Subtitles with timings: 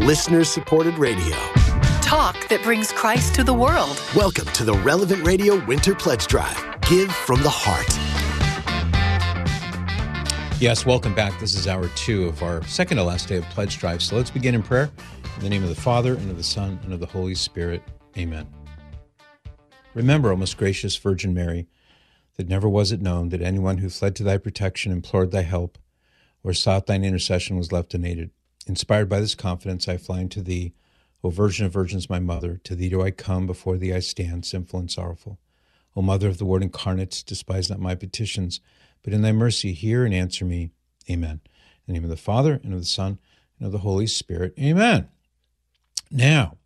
[0.00, 1.36] listener supported radio.
[2.00, 4.02] Talk that brings Christ to the world.
[4.16, 6.56] Welcome to the Relevant Radio Winter Pledge Drive.
[6.88, 7.86] Give from the heart.
[10.58, 11.38] Yes, welcome back.
[11.38, 14.02] This is hour two of our second to last day of Pledge Drive.
[14.02, 14.90] So let's begin in prayer.
[15.36, 17.82] In the name of the Father, and of the Son, and of the Holy Spirit.
[18.16, 18.46] Amen.
[19.92, 21.68] Remember, O most gracious Virgin Mary,
[22.38, 25.76] that never was it known that anyone who fled to thy protection, implored thy help,
[26.42, 28.30] or sought thine intercession was left unaided.
[28.66, 30.74] Inspired by this confidence, I fly unto thee,
[31.24, 32.60] O Virgin of Virgins, my mother.
[32.64, 35.38] To thee do I come, before thee I stand, sinful and sorrowful.
[35.96, 38.60] O Mother of the Word incarnate, despise not my petitions,
[39.02, 40.70] but in thy mercy hear and answer me.
[41.10, 41.40] Amen.
[41.86, 43.18] In the name of the Father, and of the Son,
[43.58, 44.54] and of the Holy Spirit.
[44.58, 45.08] Amen.
[46.10, 46.56] Now,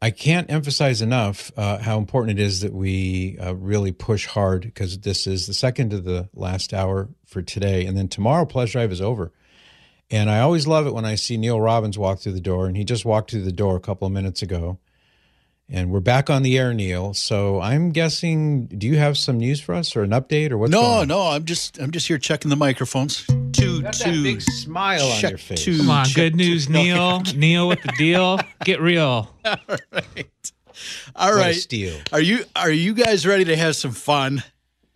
[0.00, 4.62] I can't emphasize enough uh, how important it is that we uh, really push hard
[4.62, 7.86] because this is the second to the last hour for today.
[7.86, 9.32] And then tomorrow, Pledge Drive is over.
[10.10, 12.76] And I always love it when I see Neil Robbins walk through the door, and
[12.76, 14.78] he just walked through the door a couple of minutes ago.
[15.68, 17.12] And we're back on the air, Neil.
[17.12, 20.70] So I'm guessing, do you have some news for us or an update or what's
[20.70, 21.08] no, going on?
[21.08, 21.24] no.
[21.24, 23.26] no, I'm just I'm just here checking the microphones.
[23.26, 25.64] To Got to that big smile on your face.
[25.64, 27.22] to- Come on, check good news, no, Neil.
[27.34, 28.38] Neil with the deal.
[28.64, 29.34] Get real.
[29.44, 29.56] All
[29.92, 30.52] right.
[31.16, 31.96] All What a steal.
[32.12, 34.44] Are you are you guys ready to have some fun?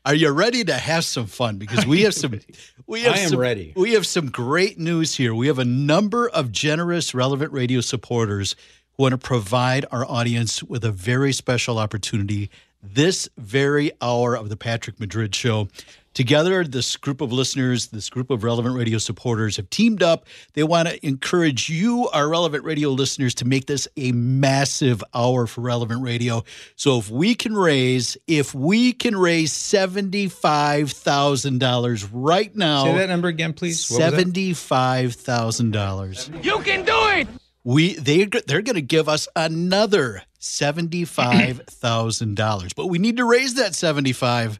[0.04, 1.56] Are you ready to have some fun?
[1.58, 2.38] Because we have some
[2.90, 3.72] we have I am some, ready.
[3.76, 5.32] We have some great news here.
[5.32, 8.56] We have a number of generous relevant radio supporters
[8.96, 12.50] who want to provide our audience with a very special opportunity
[12.82, 15.68] this very hour of the Patrick Madrid show.
[16.12, 20.26] Together, this group of listeners, this group of relevant radio supporters have teamed up.
[20.54, 25.46] They want to encourage you, our relevant radio listeners, to make this a massive hour
[25.46, 26.42] for relevant radio.
[26.74, 32.98] So if we can raise, if we can raise seventy-five thousand dollars right now, Say
[32.98, 33.88] that number again, please.
[33.88, 34.16] What was that?
[34.18, 36.28] seventy-five thousand dollars.
[36.42, 37.28] You can do it.
[37.62, 43.24] We they they're going to give us another seventy-five thousand dollars, but we need to
[43.24, 44.58] raise that seventy-five.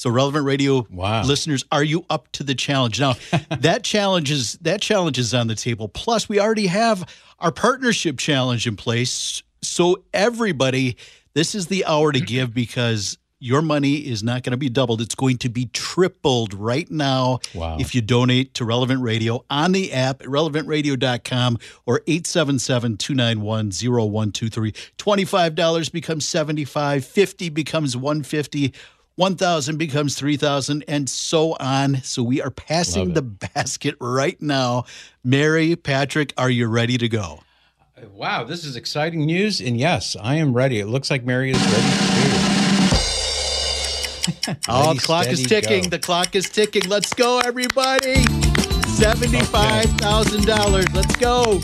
[0.00, 1.24] So, relevant radio Wow.
[1.24, 2.98] listeners, are you up to the challenge?
[2.98, 3.16] Now,
[3.60, 5.88] that challenge is that challenge is on the table.
[5.88, 7.06] Plus, we already have
[7.38, 9.42] our partnership challenge in place.
[9.60, 10.96] So, everybody,
[11.34, 15.02] this is the hour to give because your money is not going to be doubled.
[15.02, 17.76] It's going to be tripled right now Wow.
[17.78, 24.74] if you donate to Relevant Radio on the app at relevantradio.com or 877-291-0123.
[24.98, 28.72] $25 becomes 75, 50 becomes 150,
[29.20, 32.00] 1000 becomes 3000 and so on.
[32.02, 34.84] So we are passing the basket right now.
[35.22, 37.40] Mary, Patrick, are you ready to go?
[38.14, 39.60] Wow, this is exciting news.
[39.60, 40.80] And yes, I am ready.
[40.80, 42.46] It looks like Mary is ready too.
[44.68, 45.82] Oh, the clock is ticking.
[45.84, 45.90] go.
[45.90, 46.88] The clock is ticking.
[46.88, 48.14] Let's go, everybody.
[48.14, 50.94] $75,000.
[50.94, 51.60] Let's go.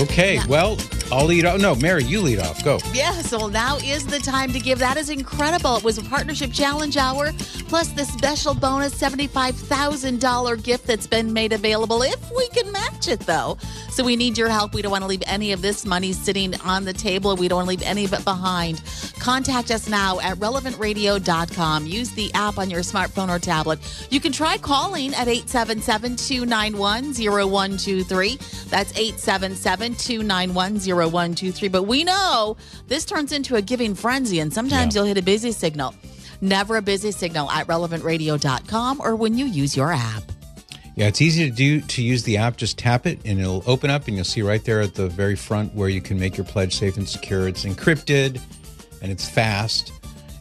[0.00, 0.76] Okay, well,
[1.10, 1.58] I'll lead off.
[1.58, 2.62] No, Mary, you lead off.
[2.62, 2.78] Go.
[2.92, 4.78] Yes, well, now is the time to give.
[4.78, 5.76] That is incredible.
[5.76, 7.32] It was a partnership challenge hour,
[7.68, 13.20] plus the special bonus $75,000 gift that's been made available if we can match it,
[13.20, 13.56] though.
[13.88, 14.74] So we need your help.
[14.74, 17.34] We don't want to leave any of this money sitting on the table.
[17.36, 18.82] We don't want to leave any of it behind.
[19.18, 21.86] Contact us now at relevantradio.com.
[21.86, 23.78] Use the app on your smartphone or tablet.
[24.10, 28.36] You can try calling at 877 291 0123.
[28.68, 30.97] That's 877 291 0123.
[31.06, 32.56] But we know
[32.88, 35.00] this turns into a giving frenzy, and sometimes Yeah.
[35.02, 35.94] you'll hit a busy signal.
[36.40, 40.22] Never a busy signal at relevantradio.com or when you use your app.
[40.94, 42.56] Yeah, it's easy to do to use the app.
[42.56, 45.36] Just tap it and it'll open up and you'll see right there at the very
[45.36, 47.46] front where you can make your pledge safe and secure.
[47.46, 48.40] It's encrypted
[49.00, 49.92] and it's fast.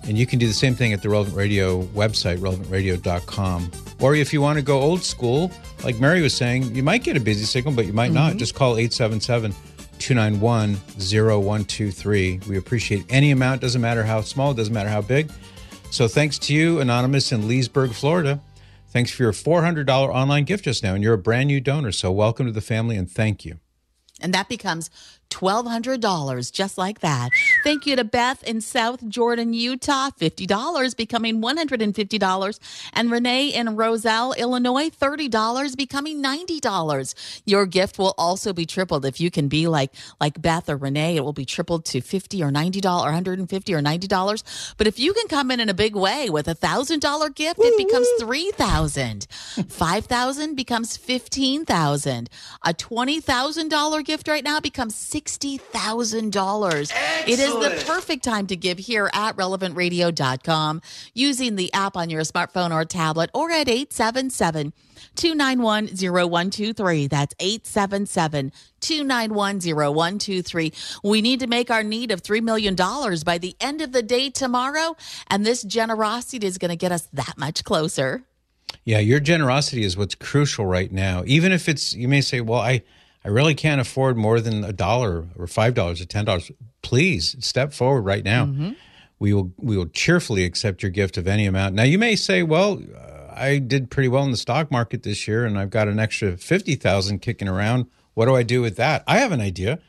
[0.04, 3.72] And you can do the same thing at the Relevant Radio website, relevantradio.com.
[4.00, 5.52] Or if you want to go old school,
[5.84, 8.30] like Mary was saying, you might get a busy signal, but you might not.
[8.32, 8.40] Mm-hmm.
[8.40, 9.54] Just call 877
[10.00, 12.42] 291 0123.
[12.48, 15.32] We appreciate any amount, doesn't matter how small, doesn't matter how big.
[15.92, 18.42] So thanks to you, Anonymous in Leesburg, Florida.
[18.90, 20.94] Thanks for your $400 online gift just now.
[20.94, 21.92] And you're a brand new donor.
[21.92, 23.60] So welcome to the family and thank you.
[24.20, 24.90] And that becomes
[25.30, 27.30] $1,200 just like that.
[27.64, 32.60] Thank you to Beth in South Jordan, Utah, $50 becoming $150.
[32.94, 37.42] And Renee in Roselle, Illinois, $30 becoming $90.
[37.46, 39.06] Your gift will also be tripled.
[39.06, 42.44] If you can be like like Beth or Renee, it will be tripled to 50
[42.44, 44.74] or $90 or 150 or $90.
[44.78, 47.78] But if you can come in in a big way with a $1,000 gift, it
[47.78, 49.28] becomes 3,000.
[49.70, 52.30] 5,000 becomes 15,000.
[52.64, 57.28] A $20,000 gift right now becomes $60,000.
[57.28, 60.82] It is the perfect time to give here at relevantradio.com
[61.14, 64.74] using the app on your smartphone or tablet or at 877
[65.16, 67.08] 291 0123.
[67.08, 70.74] That's 877 291 0123.
[71.04, 74.30] We need to make our need of $3 million by the end of the day
[74.30, 74.96] tomorrow,
[75.28, 78.24] and this generosity is going to get us that much closer.
[78.86, 81.24] Yeah, your generosity is what's crucial right now.
[81.26, 82.84] Even if it's, you may say, well, I,
[83.28, 86.50] I really can't afford more than a dollar or five dollars or ten dollars.
[86.82, 88.46] Please step forward right now.
[89.20, 91.76] We will we will cheerfully accept your gift of any amount.
[91.76, 95.28] Now you may say, well, uh, I did pretty well in the stock market this
[95.28, 97.88] year, and I've got an extra fifty thousand kicking around.
[98.14, 99.04] What do I do with that?
[99.08, 99.80] I have an idea.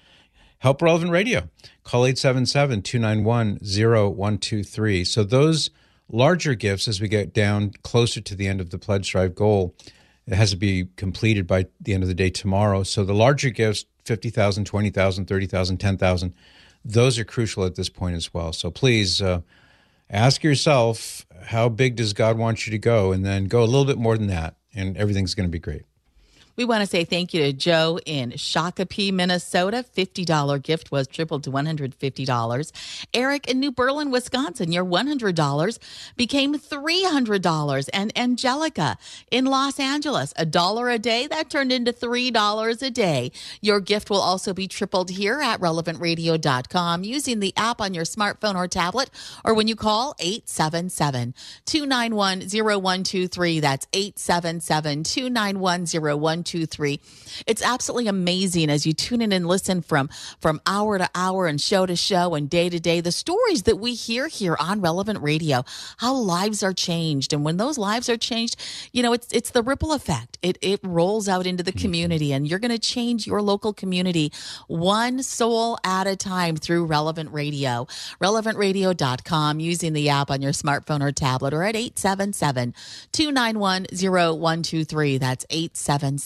[0.58, 1.48] Help Relevant Radio.
[1.84, 5.04] Call 877 291 0123.
[5.04, 5.70] So, those
[6.10, 9.76] larger gifts, as we get down closer to the end of the pledge drive goal,
[10.28, 12.82] it has to be completed by the end of the day tomorrow.
[12.82, 16.34] So, the larger gifts 50,000, 20,000, 30,000, 10,000
[16.84, 18.52] those are crucial at this point as well.
[18.52, 19.40] So, please uh,
[20.08, 23.12] ask yourself, how big does God want you to go?
[23.12, 25.84] And then go a little bit more than that, and everything's going to be great.
[26.58, 29.84] We want to say thank you to Joe in Shakopee, Minnesota.
[29.96, 32.72] $50 gift was tripled to $150.
[33.14, 35.78] Eric in New Berlin, Wisconsin, your $100
[36.16, 37.88] became $300.
[37.92, 38.98] And Angelica
[39.30, 43.30] in Los Angeles, a dollar a day, that turned into $3 a day.
[43.60, 48.56] Your gift will also be tripled here at relevantradio.com using the app on your smartphone
[48.56, 49.10] or tablet,
[49.44, 53.60] or when you call 877 291 0123.
[53.60, 56.47] That's 877 291 0123.
[57.46, 60.08] It's absolutely amazing as you tune in and listen from,
[60.40, 63.76] from hour to hour and show to show and day to day, the stories that
[63.76, 65.64] we hear here on Relevant Radio,
[65.98, 67.32] how lives are changed.
[67.32, 68.56] And when those lives are changed,
[68.92, 70.38] you know, it's, it's the ripple effect.
[70.42, 71.80] It, it rolls out into the mm-hmm.
[71.80, 74.32] community and you're going to change your local community
[74.66, 77.86] one soul at a time through Relevant Radio.
[78.20, 82.74] RelevantRadio.com using the app on your smartphone or tablet or at 877
[83.12, 85.18] 291 0123.
[85.18, 86.18] That's 877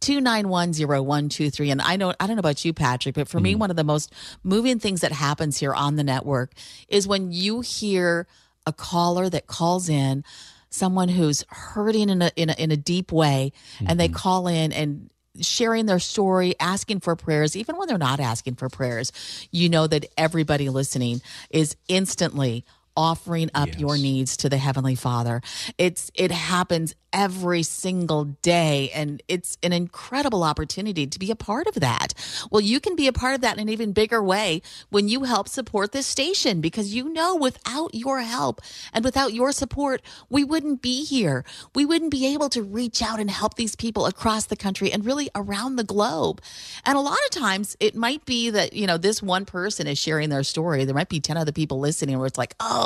[0.00, 1.70] 291 0123.
[1.70, 3.58] And I know, I don't know about you, Patrick, but for me, mm.
[3.58, 6.52] one of the most moving things that happens here on the network
[6.88, 8.26] is when you hear
[8.66, 10.24] a caller that calls in
[10.70, 13.52] someone who's hurting in a in a, in a deep way
[13.84, 14.14] and they mm-hmm.
[14.14, 15.10] call in and
[15.40, 17.56] sharing their story asking for prayers.
[17.56, 19.12] Even when they're not asking for prayers
[19.50, 21.20] you know that everybody listening
[21.50, 22.64] is instantly
[22.96, 25.40] offering up your needs to the heavenly father.
[25.78, 31.66] It's it happens every single day and it's an incredible opportunity to be a part
[31.66, 32.14] of that.
[32.50, 35.24] Well you can be a part of that in an even bigger way when you
[35.24, 38.60] help support this station because you know without your help
[38.92, 41.44] and without your support we wouldn't be here.
[41.74, 45.04] We wouldn't be able to reach out and help these people across the country and
[45.04, 46.40] really around the globe.
[46.84, 49.98] And a lot of times it might be that you know this one person is
[49.98, 50.84] sharing their story.
[50.84, 52.79] There might be 10 other people listening where it's like oh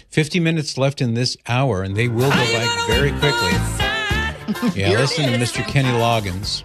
[0.09, 3.51] 50 minutes left in this hour, and they will go by very quickly.
[4.73, 5.65] Yeah, listen to Mr.
[5.67, 6.63] Kenny Loggins.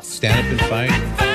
[0.00, 1.27] Stand up and fight.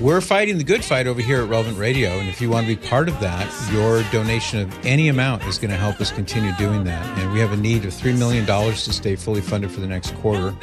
[0.00, 2.76] We're fighting the good fight over here at Relevant Radio, and if you want to
[2.76, 6.52] be part of that, your donation of any amount is going to help us continue
[6.56, 7.04] doing that.
[7.18, 10.14] And we have a need of $3 million to stay fully funded for the next
[10.18, 10.54] quarter.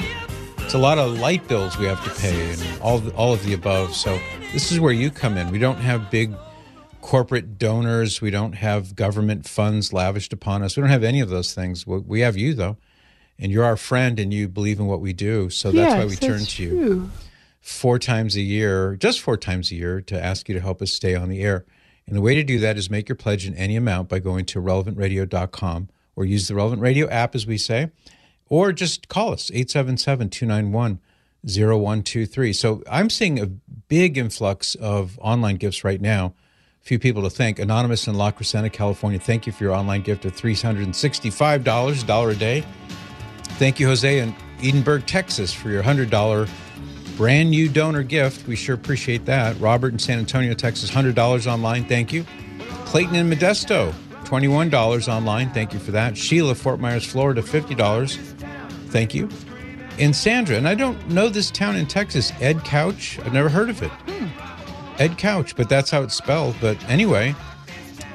[0.60, 3.52] It's a lot of light bills we have to pay and all, all of the
[3.52, 3.94] above.
[3.94, 4.18] So
[4.54, 5.52] this is where you come in.
[5.52, 6.34] We don't have big
[7.02, 8.22] corporate donors.
[8.22, 10.78] We don't have government funds lavished upon us.
[10.78, 11.86] We don't have any of those things.
[11.86, 12.78] We we have you, though,
[13.38, 15.50] and you're our friend, and you believe in what we do.
[15.50, 17.12] So that's why we turn to you
[17.66, 20.92] four times a year, just four times a year, to ask you to help us
[20.92, 21.66] stay on the air.
[22.06, 24.46] And the way to do that is make your pledge in any amount by going
[24.46, 27.90] to relevantradio.com or use the Relevant Radio app, as we say,
[28.48, 31.00] or just call us 877 291
[31.44, 32.54] 0123.
[32.54, 36.36] So I'm seeing a big influx of online gifts right now.
[36.84, 37.58] A few people to thank.
[37.58, 42.30] Anonymous in La Crescenta, California, thank you for your online gift of $365, a dollar
[42.30, 42.64] a day.
[43.58, 46.48] Thank you, Jose in Edinburg, Texas, for your $100
[47.16, 48.48] brand new donor gift.
[48.48, 49.60] We sure appreciate that.
[49.60, 51.86] Robert in San Antonio, Texas, $100 online.
[51.86, 52.26] Thank you.
[52.86, 53.94] Clayton in Modesto,
[54.24, 55.52] $21 online.
[55.52, 56.18] Thank you for that.
[56.18, 58.16] Sheila, Fort Myers, Florida, $50.
[58.90, 59.30] Thank you.
[59.98, 63.18] And Sandra, and I don't know this town in Texas, Ed Couch.
[63.20, 63.92] I've never heard of it.
[63.92, 65.02] Hmm.
[65.02, 66.56] Ed Couch, but that's how it's spelled.
[66.60, 67.36] But anyway,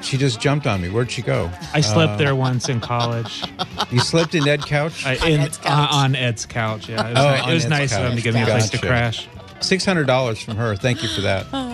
[0.01, 0.89] She just jumped on me.
[0.89, 1.49] Where'd she go?
[1.73, 3.43] I slept there once in college.
[3.91, 5.05] You slept in Ed couch?
[5.05, 5.89] I, in, Ed's uh, couch.
[5.93, 6.89] on Ed's couch.
[6.89, 8.45] Yeah, it was, Oh, ni- it was Ed's nice of him to give me a
[8.45, 9.27] place to crash.
[9.61, 10.75] Six hundred dollars from her.
[10.75, 11.45] Thank you for that.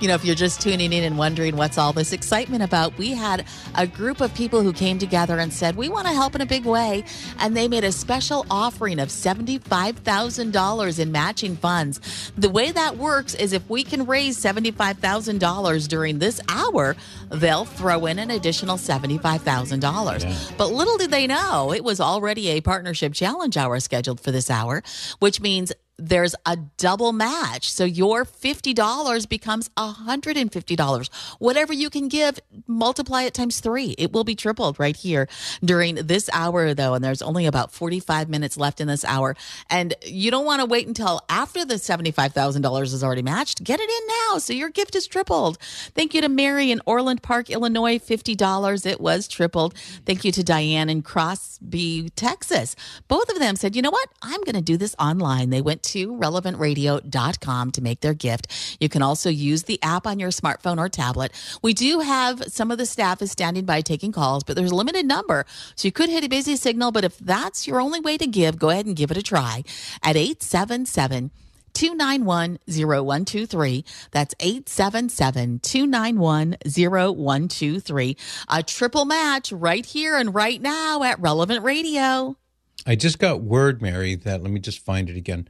[0.00, 3.12] You know, if you're just tuning in and wondering what's all this excitement about, we
[3.12, 3.44] had
[3.76, 6.46] a group of people who came together and said, We want to help in a
[6.46, 7.04] big way.
[7.38, 12.32] And they made a special offering of $75,000 in matching funds.
[12.36, 16.96] The way that works is if we can raise $75,000 during this hour,
[17.30, 20.56] they'll throw in an additional $75,000.
[20.56, 24.50] But little did they know, it was already a partnership challenge hour scheduled for this
[24.50, 24.82] hour,
[25.20, 27.70] which means there's a double match.
[27.70, 31.10] So your $50 becomes $150.
[31.38, 33.94] Whatever you can give, multiply it times three.
[33.98, 35.28] It will be tripled right here
[35.64, 36.94] during this hour, though.
[36.94, 39.36] And there's only about 45 minutes left in this hour.
[39.70, 43.62] And you don't want to wait until after the $75,000 is already matched.
[43.62, 44.38] Get it in now.
[44.38, 45.58] So your gift is tripled.
[45.94, 48.86] Thank you to Mary in Orland Park, Illinois, $50.
[48.86, 49.74] It was tripled.
[50.04, 52.74] Thank you to Diane in Crosby, Texas.
[53.06, 54.08] Both of them said, you know what?
[54.20, 55.50] I'm going to do this online.
[55.50, 58.46] They went to relevantradio.com to make their gift.
[58.80, 61.32] You can also use the app on your smartphone or tablet.
[61.62, 64.74] We do have some of the staff is standing by taking calls, but there's a
[64.74, 65.46] limited number.
[65.76, 68.58] So you could hit a busy signal, but if that's your only way to give,
[68.58, 69.64] go ahead and give it a try
[70.02, 71.30] at 877
[71.74, 73.84] 291 0123.
[74.10, 78.16] That's 877 291 0123.
[78.48, 82.36] A triple match right here and right now at Relevant Radio.
[82.86, 85.48] I just got word, Mary, that let me just find it again.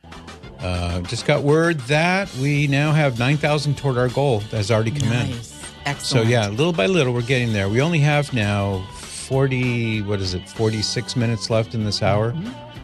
[0.58, 4.90] Uh, just got word that we now have 9,000 toward our goal that has already
[4.90, 5.30] come in.
[5.30, 5.58] Nice.
[5.98, 7.68] So, yeah, little by little, we're getting there.
[7.68, 12.34] We only have now 40, what is it, 46 minutes left in this hour.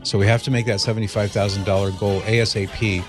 [0.02, 3.05] So we have to make that $75,000 goal ASAP.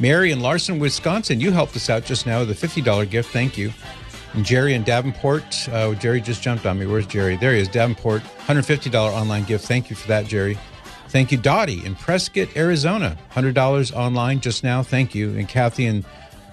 [0.00, 3.30] Mary in Larsen, Wisconsin, you helped us out just now with a $50 gift.
[3.30, 3.70] Thank you.
[4.32, 6.86] And Jerry in Davenport, uh, Jerry just jumped on me.
[6.86, 7.36] Where's Jerry?
[7.36, 9.66] There he is, Davenport, $150 online gift.
[9.66, 10.56] Thank you for that, Jerry.
[11.10, 14.80] Thank you, Dottie in Prescott, Arizona, $100 online just now.
[14.84, 15.36] Thank you.
[15.36, 16.04] And Kathy in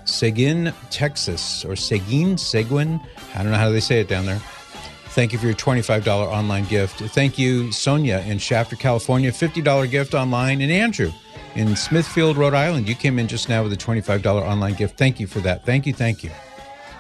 [0.06, 3.00] Seguin, Texas, or Seguin, Seguin.
[3.36, 4.42] I don't know how they say it down there.
[5.10, 7.02] Thank you for your $25 online gift.
[7.02, 10.62] Thank you, Sonia in Shafter, California, $50 gift online.
[10.62, 11.12] And Andrew
[11.56, 14.98] in Smithfield, Rhode Island, you came in just now with a $25 online gift.
[14.98, 15.66] Thank you for that.
[15.66, 15.94] Thank you.
[15.94, 16.32] Thank you.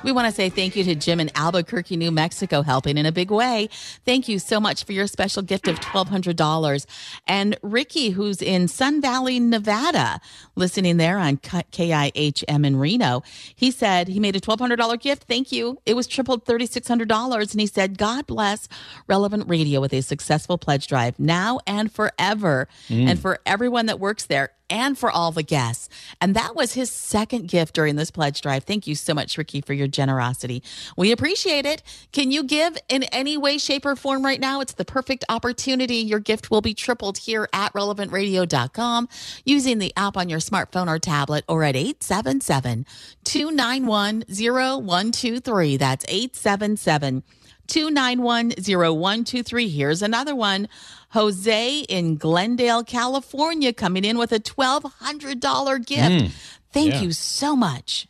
[0.07, 3.11] We want to say thank you to Jim in Albuquerque, New Mexico, helping in a
[3.11, 3.67] big way.
[4.05, 6.85] Thank you so much for your special gift of $1,200.
[7.27, 10.21] And Ricky, who's in Sun Valley, Nevada,
[10.55, 13.21] listening there on KIHM in Reno,
[13.53, 15.23] he said he made a $1,200 gift.
[15.23, 15.81] Thank you.
[15.85, 17.51] It was tripled $3,600.
[17.51, 18.69] And he said, God bless
[19.07, 22.69] Relevant Radio with a successful pledge drive now and forever.
[22.87, 23.09] Mm.
[23.09, 25.89] And for everyone that works there, and for all the guests.
[26.19, 28.63] And that was his second gift during this pledge drive.
[28.63, 30.63] Thank you so much, Ricky, for your generosity.
[30.95, 31.83] We appreciate it.
[32.11, 34.61] Can you give in any way, shape, or form right now?
[34.61, 35.97] It's the perfect opportunity.
[35.97, 39.09] Your gift will be tripled here at relevantradio.com
[39.45, 42.85] using the app on your smartphone or tablet or at 877
[43.23, 45.77] 291 0123.
[45.77, 47.23] That's 877
[47.67, 49.69] 291 0123.
[49.69, 50.67] Here's another one.
[51.09, 56.35] Jose in Glendale, California, coming in with a $1,200 gift.
[56.73, 57.01] Thank yeah.
[57.01, 58.07] you so much.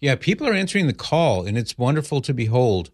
[0.00, 2.90] Yeah, people are answering the call, and it's wonderful to behold.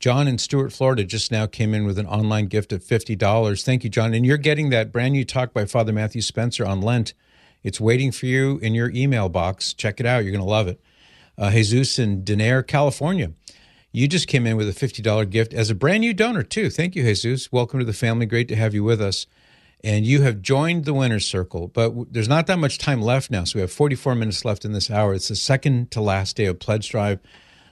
[0.00, 3.64] John in Stuart, Florida, just now came in with an online gift of $50.
[3.64, 4.14] Thank you, John.
[4.14, 7.14] And you're getting that brand new talk by Father Matthew Spencer on Lent.
[7.64, 9.72] It's waiting for you in your email box.
[9.72, 10.22] Check it out.
[10.22, 10.80] You're going to love it.
[11.36, 13.32] Uh, Jesus in Denair, California.
[13.98, 16.70] You just came in with a $50 gift as a brand new donor, too.
[16.70, 17.50] Thank you, Jesus.
[17.50, 18.26] Welcome to the family.
[18.26, 19.26] Great to have you with us.
[19.82, 23.28] And you have joined the winner's circle, but w- there's not that much time left
[23.28, 23.42] now.
[23.42, 25.14] So we have 44 minutes left in this hour.
[25.14, 27.18] It's the second to last day of Pledge Drive.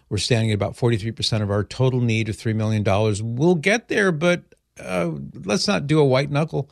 [0.09, 2.83] We're standing at about 43% of our total need of $3 million.
[3.37, 4.43] We'll get there, but
[4.81, 5.13] uh,
[5.45, 6.69] let's not do a white knuckle.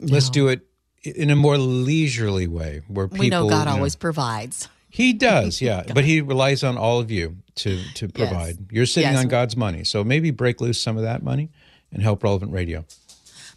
[0.00, 0.66] Let's do it
[1.02, 3.20] in a more leisurely way where people.
[3.20, 4.70] we know God you know- always provides.
[4.94, 8.70] He does, yeah, but he relies on all of you to to provide.
[8.70, 9.22] You're sitting Yes.
[9.24, 11.50] on God's money, so maybe break loose some of that money
[11.92, 12.84] and help Relevant Radio.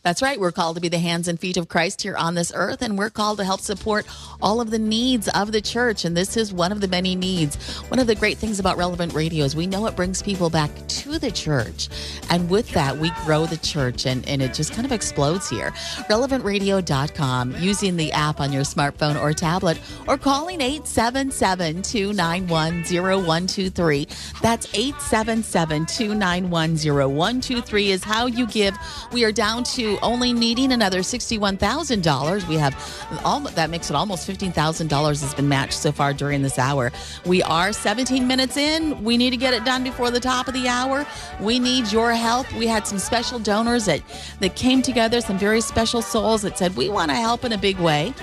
[0.04, 0.40] That's right.
[0.40, 2.98] We're called to be the hands and feet of Christ here on this earth, and
[2.98, 4.06] we're called to help support
[4.42, 6.06] all of the needs of the church.
[6.06, 7.56] And this is one of the many needs.
[7.90, 10.72] One of the great things about Relevant Radio is we know it brings people back
[10.88, 11.90] to the church.
[12.30, 15.72] And with that, we grow the church, and, and it just kind of explodes here.
[16.10, 24.08] RelevantRadio.com, using the app on your smartphone or tablet, or calling 877 291 0123.
[24.42, 28.78] That's 877 291 0123 is how you give.
[29.12, 32.48] We are down to Only needing another $61,000.
[32.48, 32.76] We have
[33.24, 36.92] all that makes it almost $15,000 has been matched so far during this hour.
[37.26, 39.04] We are 17 minutes in.
[39.04, 41.06] We need to get it done before the top of the hour.
[41.40, 42.52] We need your help.
[42.54, 44.02] We had some special donors that,
[44.42, 47.58] that came together, some very special souls that said, We want to help in a
[47.58, 48.14] big way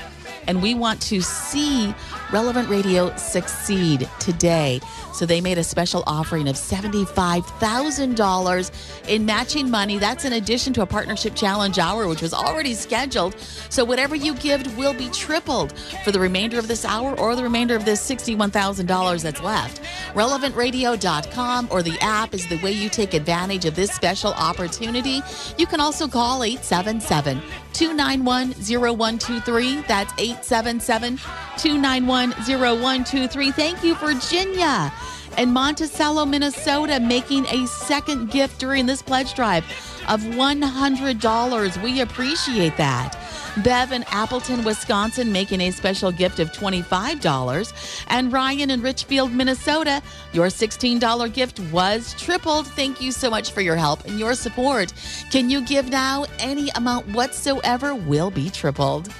[0.47, 1.95] and we want to see
[2.33, 4.81] Relevant Radio succeed today.
[5.13, 9.99] So they made a special offering of $75,000 in matching money.
[9.99, 13.39] That's in addition to a partnership challenge hour, which was already scheduled.
[13.69, 17.45] So whatever you give will be tripled for the remainder of this hour or the
[17.45, 19.81] remainder of this $61,000 that's left.
[20.15, 25.21] RelevantRadio.com or the app is the way you take advantage of this special opportunity.
[25.59, 27.41] You can also call 877
[27.73, 29.83] 291 0123.
[29.83, 31.19] That's 877
[31.59, 33.51] 291 0123.
[33.53, 34.93] Thank you, Virginia
[35.37, 39.65] and Monticello, Minnesota, making a second gift during this pledge drive
[40.09, 41.83] of $100.
[41.83, 43.19] We appreciate that.
[43.63, 48.05] Bev in Appleton, Wisconsin, making a special gift of $25.
[48.09, 52.67] And Ryan in Richfield, Minnesota, your $16 gift was tripled.
[52.67, 54.93] Thank you so much for your help and your support.
[55.31, 56.25] Can you give now?
[56.41, 59.13] Any amount whatsoever will be tripled.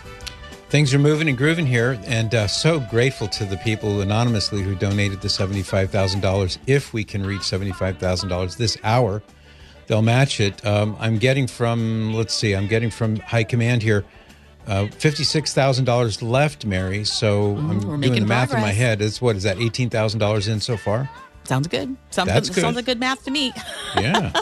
[0.75, 4.75] Things are moving and grooving here, and uh, so grateful to the people anonymously who
[4.75, 6.59] donated the $75,000.
[6.67, 9.23] If we can reach $75,000 this hour,
[9.87, 10.67] they'll match it.
[10.67, 14.05] Um, I'm getting from, let's see, I'm getting from High Command here
[14.67, 17.05] uh, $56,000 left, Mary.
[17.05, 19.01] So Mm, I'm doing the math in my head.
[19.01, 21.09] It's what is that, $18,000 in so far?
[21.45, 21.97] Sounds good.
[22.11, 22.63] Sounds That's good.
[22.63, 23.53] Sounds like good math to me.
[23.97, 24.33] Yeah.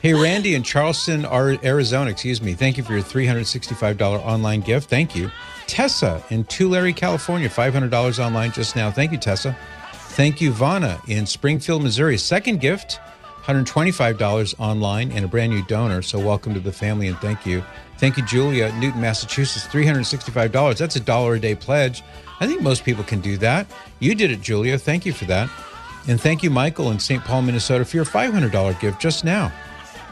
[0.00, 2.54] hey, Randy in Charleston, Ar- Arizona, excuse me.
[2.54, 4.88] Thank you for your $365 online gift.
[4.88, 5.32] Thank you.
[5.66, 8.90] Tessa in Tulare, California, $500 online just now.
[8.90, 9.56] Thank you, Tessa.
[9.92, 12.16] Thank you, Vana in Springfield, Missouri.
[12.16, 13.00] Second gift,
[13.44, 16.02] $125 online and a brand new donor.
[16.02, 17.64] So welcome to the family and thank you.
[17.98, 20.78] Thank you, Julia, Newton, Massachusetts, $365.
[20.78, 22.02] That's a dollar a day pledge.
[22.40, 23.66] I think most people can do that.
[23.98, 24.78] You did it, Julia.
[24.78, 25.48] Thank you for that.
[26.06, 27.24] And thank you, Michael in St.
[27.24, 29.52] Paul, Minnesota, for your $500 gift just now.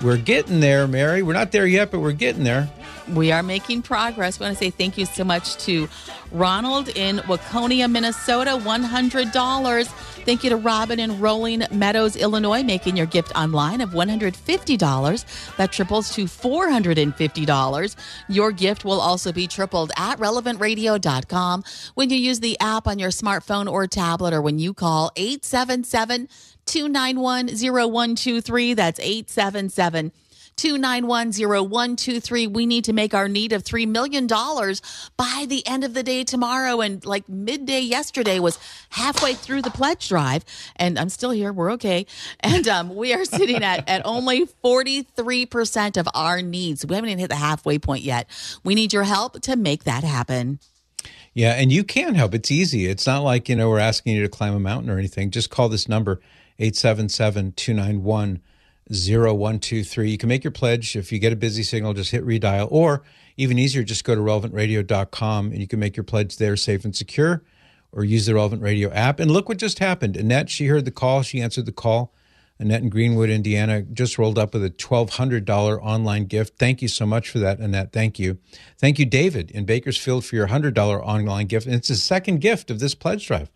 [0.03, 1.23] We're getting there, Mary.
[1.23, 2.69] We're not there yet, but we're getting there.
[3.09, 4.39] We are making progress.
[4.39, 5.89] We want to say thank you so much to
[6.31, 9.87] Ronald in Waconia, Minnesota, $100.
[10.25, 15.57] Thank you to Robin in Rolling Meadows, Illinois, making your gift online of $150.
[15.57, 17.97] That triples to $450.
[18.29, 23.11] Your gift will also be tripled at relevantradio.com when you use the app on your
[23.11, 26.29] smartphone or tablet or when you call 877
[26.67, 28.75] 291 0123.
[28.75, 30.13] That's 877
[30.57, 32.53] 2910123.
[32.53, 36.25] We need to make our need of $3 million by the end of the day
[36.25, 36.81] tomorrow.
[36.81, 38.59] And like midday yesterday was
[38.91, 40.45] halfway through the pledge drive.
[40.77, 41.53] And I'm still here.
[41.53, 42.07] We're okay.
[42.41, 46.85] And um, we are sitting at, at only 43% of our needs.
[46.87, 48.29] We haven't even hit the halfway point yet.
[48.65, 50.59] We need your help to make that happen.
[51.35, 52.35] Yeah, and you can help.
[52.35, 52.87] It's easy.
[52.87, 55.31] It's not like, you know, we're asking you to climb a mountain or anything.
[55.31, 56.21] Just call this number,
[56.59, 58.43] 877 291
[58.93, 60.11] 0123.
[60.11, 60.97] You can make your pledge.
[60.97, 62.69] If you get a busy signal, just hit redial.
[62.71, 63.03] Or
[63.37, 66.95] even easier, just go to relevantradio.com and you can make your pledge there safe and
[66.95, 67.43] secure
[67.93, 69.21] or use the Relevant Radio app.
[69.21, 70.17] And look what just happened.
[70.17, 71.23] Annette, she heard the call.
[71.23, 72.15] She answered the call.
[72.59, 75.49] Annette in Greenwood, Indiana, just rolled up with a $1,200
[75.83, 76.59] online gift.
[76.59, 77.93] Thank you so much for that, Annette.
[77.93, 78.39] Thank you.
[78.79, 81.67] Thank you, David in Bakersfield, for your $100 online gift.
[81.67, 83.51] And it's the second gift of this pledge drive.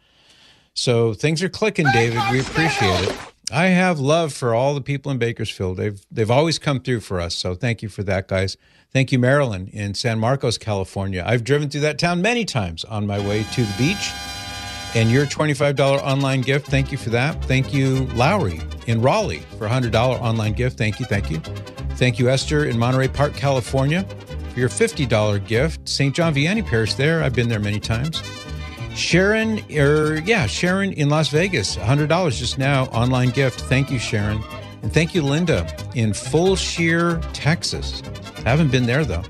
[0.75, 2.21] So things are clicking, David.
[2.31, 3.17] We appreciate it.
[3.53, 5.77] I have love for all the people in Bakersfield.
[5.77, 7.35] They've they've always come through for us.
[7.35, 8.57] So thank you for that, guys.
[8.93, 11.23] Thank you, Marilyn in San Marcos, California.
[11.27, 14.11] I've driven through that town many times on my way to the beach.
[14.95, 17.45] And your $25 online gift, thank you for that.
[17.45, 20.79] Thank you, Lowry in Raleigh for a $100 online gift.
[20.79, 21.39] Thank you, thank you.
[21.97, 24.05] Thank you, Esther in Monterey Park, California
[24.55, 25.87] for your $50 gift.
[25.87, 26.15] St.
[26.15, 27.23] John Vianney Parish there.
[27.23, 28.23] I've been there many times.
[28.97, 33.61] Sharon, er, yeah, Sharon in Las Vegas, $100 just now, online gift.
[33.61, 34.43] Thank you, Sharon.
[34.83, 38.03] And thank you, Linda in Fulshear, Texas.
[38.45, 39.23] Haven't been there though.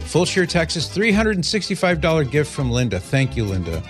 [0.00, 3.00] Fulshear, Texas, $365 gift from Linda.
[3.00, 3.82] Thank you, Linda.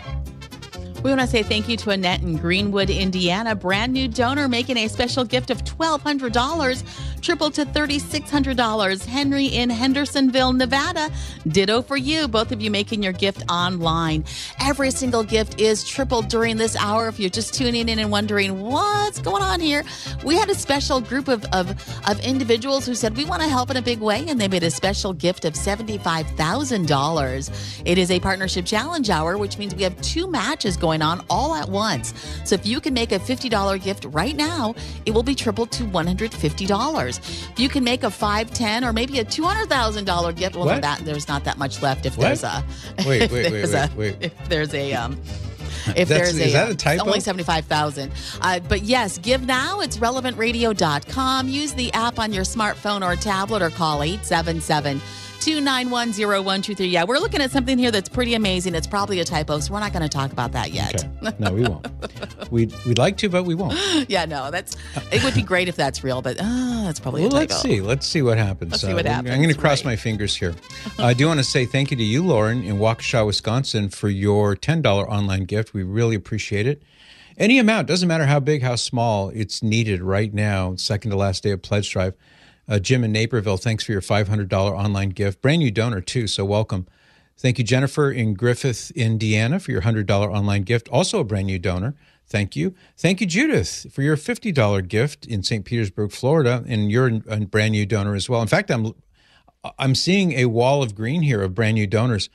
[1.03, 4.79] We want to say thank you to Annette in Greenwood, Indiana, brand new donor making
[4.79, 9.05] a special gift of $1,200, triple to $3,600.
[9.05, 11.11] Henry in Hendersonville, Nevada,
[11.47, 12.29] ditto for you.
[12.29, 14.25] Both of you making your gift online.
[14.61, 17.09] Every single gift is tripled during this hour.
[17.09, 19.85] If you're just tuning in and wondering what's going on here,
[20.25, 21.71] we had a special group of, of,
[22.09, 24.63] of individuals who said, We want to help in a big way, and they made
[24.63, 27.83] a special gift of $75,000.
[27.85, 31.55] It is a partnership challenge hour, which means we have two matches going on all
[31.55, 32.15] at once.
[32.45, 34.75] So if you can make a $50 gift right now,
[35.07, 37.08] it will be tripled to $150.
[37.17, 40.55] If you can make a five, ten, or maybe a two hundred thousand dollar gift,
[40.55, 42.05] well, that there's not that much left.
[42.05, 42.25] If What?
[42.27, 42.63] there's a
[43.07, 44.17] Wait, if wait, wait, there's wait, a, wait.
[44.21, 45.19] if there's a um.
[45.97, 47.05] If That's- there's is a, that uh, a typo?
[47.07, 48.11] Only 75,000.
[48.43, 49.81] Uh, but yes, give now.
[49.81, 51.49] It's relevantradio.com.
[51.49, 55.01] Use the app on your smartphone or tablet or call 877
[55.41, 56.87] 291 0123.
[56.87, 58.75] Yeah, we're looking at something here that's pretty amazing.
[58.75, 61.05] It's probably a typo, so we're not going to talk about that yet.
[61.23, 61.37] Okay.
[61.39, 61.87] No, we won't.
[62.51, 63.75] We'd, we'd like to, but we won't.
[64.09, 64.77] yeah, no, that's
[65.13, 67.55] it would be great if that's real, but uh, that's probably Well, a typo.
[67.55, 67.81] let's see.
[67.81, 68.73] Let's see what happens.
[68.73, 69.93] Let's see what I'm- happens, I'm going to cross right.
[69.93, 70.55] my fingers here.
[70.99, 74.09] Uh, I do want to say thank you to you, Lauren, in Waukesha, Wisconsin, for
[74.09, 75.73] your $10 online gift.
[75.75, 76.83] We really appreciate it.
[77.37, 80.75] Any amount, doesn't matter how big, how small, it's needed right now.
[80.75, 82.15] Second to last day of Pledge Drive.
[82.69, 85.41] Uh, Jim in Naperville, thanks for your $500 online gift.
[85.41, 86.87] Brand new donor, too, so welcome.
[87.37, 90.89] Thank you, Jennifer in Griffith, Indiana, for your $100 online gift.
[90.89, 91.95] Also a brand new donor.
[92.27, 92.75] Thank you.
[92.97, 95.65] Thank you, Judith, for your $50 gift in St.
[95.65, 98.43] Petersburg, Florida, and you're a brand new donor as well.
[98.43, 98.93] In fact, I'm
[99.79, 102.29] I'm seeing a wall of green here of brand new donors.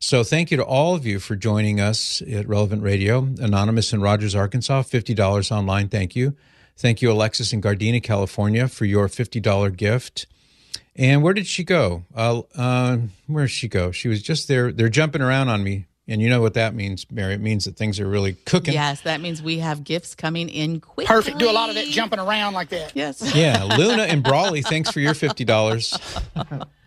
[0.00, 3.28] So thank you to all of you for joining us at Relevant Radio.
[3.40, 5.88] Anonymous in Rogers, Arkansas, $50 online.
[5.88, 6.36] Thank you.
[6.78, 10.26] Thank you, Alexis in Gardena, California, for your $50 gift.
[10.94, 12.04] And where did she go?
[12.14, 13.90] Uh, uh, where did she go?
[13.90, 14.70] She was just there.
[14.70, 15.86] They're jumping around on me.
[16.06, 17.34] And you know what that means, Mary?
[17.34, 18.74] It means that things are really cooking.
[18.74, 21.06] Yes, that means we have gifts coming in quickly.
[21.06, 21.38] Perfect.
[21.38, 22.92] Do a lot of that jumping around like that.
[22.94, 23.34] Yes.
[23.34, 23.64] Yeah.
[23.64, 26.68] Luna and Brawley, thanks for your $50.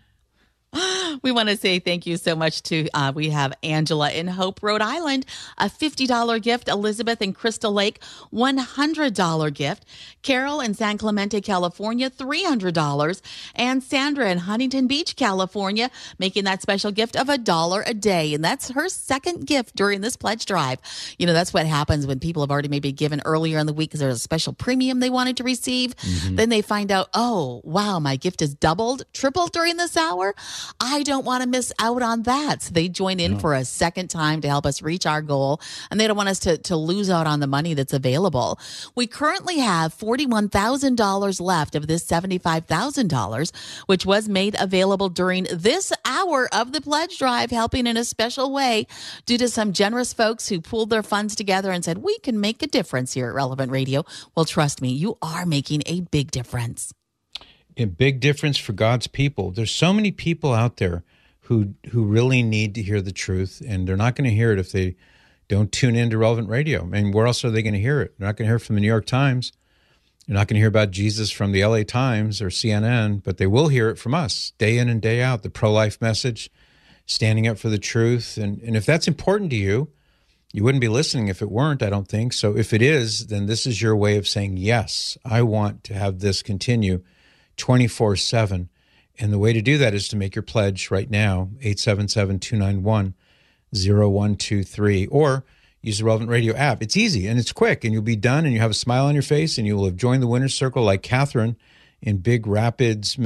[1.22, 4.62] We want to say thank you so much to, uh, we have Angela in Hope,
[4.62, 5.26] Rhode Island,
[5.58, 6.68] a $50 gift.
[6.68, 8.00] Elizabeth in Crystal Lake,
[8.32, 9.84] $100 gift.
[10.22, 13.20] Carol in San Clemente, California, $300.
[13.54, 18.34] And Sandra in Huntington Beach, California, making that special gift of a dollar a day.
[18.34, 20.78] And that's her second gift during this pledge drive.
[21.18, 23.90] You know, that's what happens when people have already maybe given earlier in the week
[23.90, 25.94] because there's a special premium they wanted to receive.
[26.36, 30.34] Then they find out, oh, wow, my gift is doubled, tripled during this hour.
[30.80, 32.62] I don't want to miss out on that.
[32.62, 35.60] So they join in for a second time to help us reach our goal.
[35.90, 38.58] And they don't want us to, to lose out on the money that's available.
[38.94, 46.48] We currently have $41,000 left of this $75,000, which was made available during this hour
[46.52, 48.86] of the pledge drive, helping in a special way
[49.26, 52.62] due to some generous folks who pooled their funds together and said, we can make
[52.62, 54.04] a difference here at Relevant Radio.
[54.34, 56.92] Well, trust me, you are making a big difference.
[57.76, 59.50] A big difference for God's people.
[59.50, 61.02] There's so many people out there
[61.42, 64.58] who who really need to hear the truth, and they're not going to hear it
[64.58, 64.96] if they
[65.48, 66.82] don't tune into relevant radio.
[66.82, 68.18] I mean, where else are they going to hear it?
[68.18, 69.52] They're not going to hear it from the New York Times.
[70.26, 73.46] You're not going to hear about Jesus from the LA Times or CNN, but they
[73.46, 75.42] will hear it from us day in and day out.
[75.42, 76.48] The pro life message,
[77.06, 78.36] standing up for the truth.
[78.36, 79.88] And, and if that's important to you,
[80.52, 82.32] you wouldn't be listening if it weren't, I don't think.
[82.32, 85.94] So if it is, then this is your way of saying, yes, I want to
[85.94, 87.02] have this continue
[87.62, 88.68] 24 7.
[89.20, 93.14] And the way to do that is to make your pledge right now, 877 291
[93.72, 95.44] 0123, or
[95.80, 96.82] use the Relevant Radio app.
[96.82, 99.14] It's easy and it's quick, and you'll be done, and you have a smile on
[99.14, 101.56] your face, and you will have joined the winner's circle like Catherine
[102.00, 103.16] in Big Rapids,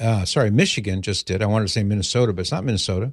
[0.00, 1.42] uh, sorry, Michigan just did.
[1.42, 3.12] I wanted to say Minnesota, but it's not Minnesota.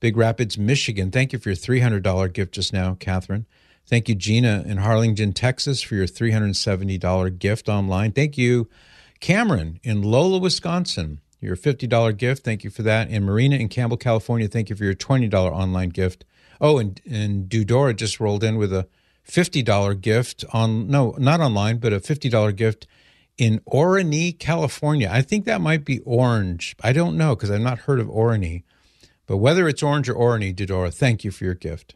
[0.00, 1.12] Big Rapids, Michigan.
[1.12, 3.46] Thank you for your $300 gift just now, Catherine.
[3.86, 8.10] Thank you, Gina in Harlingen, Texas, for your $370 gift online.
[8.10, 8.68] Thank you,
[9.20, 12.44] Cameron in Lola, Wisconsin, your $50 gift.
[12.44, 13.08] Thank you for that.
[13.10, 16.24] And Marina in Campbell, California, thank you for your $20 online gift.
[16.60, 18.88] Oh, and, and Dudora just rolled in with a
[19.28, 22.86] $50 gift on, no, not online, but a $50 gift
[23.36, 25.08] in Orony, California.
[25.10, 26.74] I think that might be orange.
[26.82, 28.64] I don't know because I've not heard of Orony.
[29.26, 31.94] But whether it's orange or Orony, Dudora, thank you for your gift.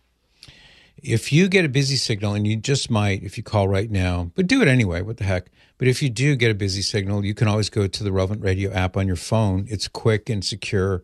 [1.04, 4.32] If you get a busy signal, and you just might if you call right now,
[4.36, 5.48] but do it anyway, what the heck.
[5.78, 8.42] But if you do get a busy signal, you can always go to the Relevant
[8.42, 9.66] Radio app on your phone.
[9.70, 11.04] It's quick and secure,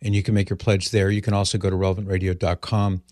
[0.00, 1.10] and you can make your pledge there.
[1.10, 3.02] You can also go to relevantradio.com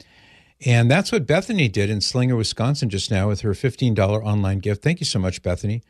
[0.65, 4.83] And that's what Bethany did in Slinger, Wisconsin just now with her $15 online gift.
[4.83, 5.83] Thank you so much, Bethany.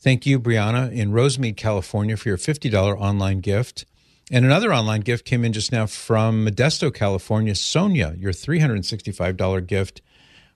[0.00, 3.84] Thank you, Brianna, in Rosemead, California, for your $50 online gift.
[4.30, 7.54] And another online gift came in just now from Modesto, California.
[7.54, 10.02] Sonia, your $365 gift.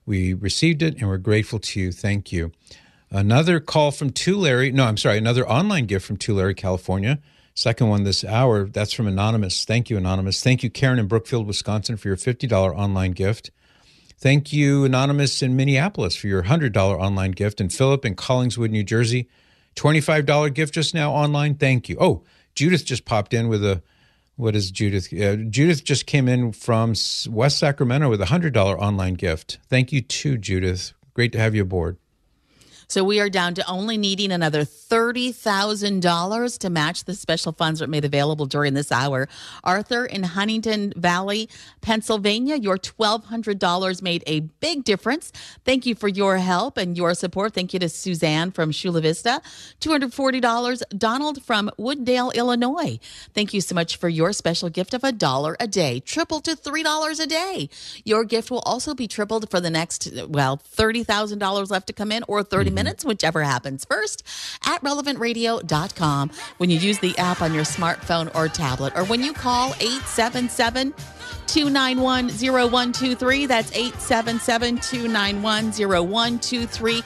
[0.05, 1.93] We received it and we're grateful to you.
[1.93, 2.53] Thank you.
[3.15, 4.73] Another call from Tulare.
[4.73, 7.21] No, I'm sorry, another online gift from Tulare, California.
[7.55, 8.65] Second one this hour.
[8.65, 9.67] That's from Anonymous.
[9.67, 10.43] Thank you, Anonymous.
[10.43, 13.51] Thank you, Karen in Brookfield, Wisconsin, for your $50 online gift.
[14.17, 17.61] Thank you, Anonymous in Minneapolis, for your $100 online gift.
[17.61, 19.29] And Philip in Collingswood, New Jersey,
[19.77, 21.57] $25 gift just now online.
[21.57, 21.99] Thank you.
[22.01, 23.83] Oh, Judith just popped in with a,
[24.37, 25.13] what is Judith?
[25.13, 26.95] Uh, Judith just came in from
[27.29, 29.59] West Sacramento with a $100 online gift.
[29.69, 30.95] Thank you too, Judith.
[31.13, 31.99] Great to have you aboard.
[32.93, 37.89] So we are down to only needing another $30,000 to match the special funds that
[37.89, 39.31] made available during this hour.
[39.65, 41.49] Arthur in Huntingdon Valley,
[41.81, 45.33] Pennsylvania, your $1,200 made a big difference.
[45.65, 47.55] Thank you for your help and your support.
[47.55, 49.41] Thank you to Suzanne from Chula Vista.
[49.81, 53.01] $240, Donald from Wooddale, Illinois.
[53.33, 56.57] Thank you so much for your special gift of a dollar a day, tripled to
[56.57, 57.71] $3 a day.
[58.05, 62.23] Your gift will also be tripled for the next, well, $30,000 left to come in
[62.29, 64.25] or 30 minutes minutes, whichever happens first,
[64.67, 69.33] at relevantradio.com when you use the app on your smartphone or tablet, or when you
[69.33, 70.95] call 877
[71.47, 73.47] 291 0123.
[73.47, 77.03] That's 877 291 0123.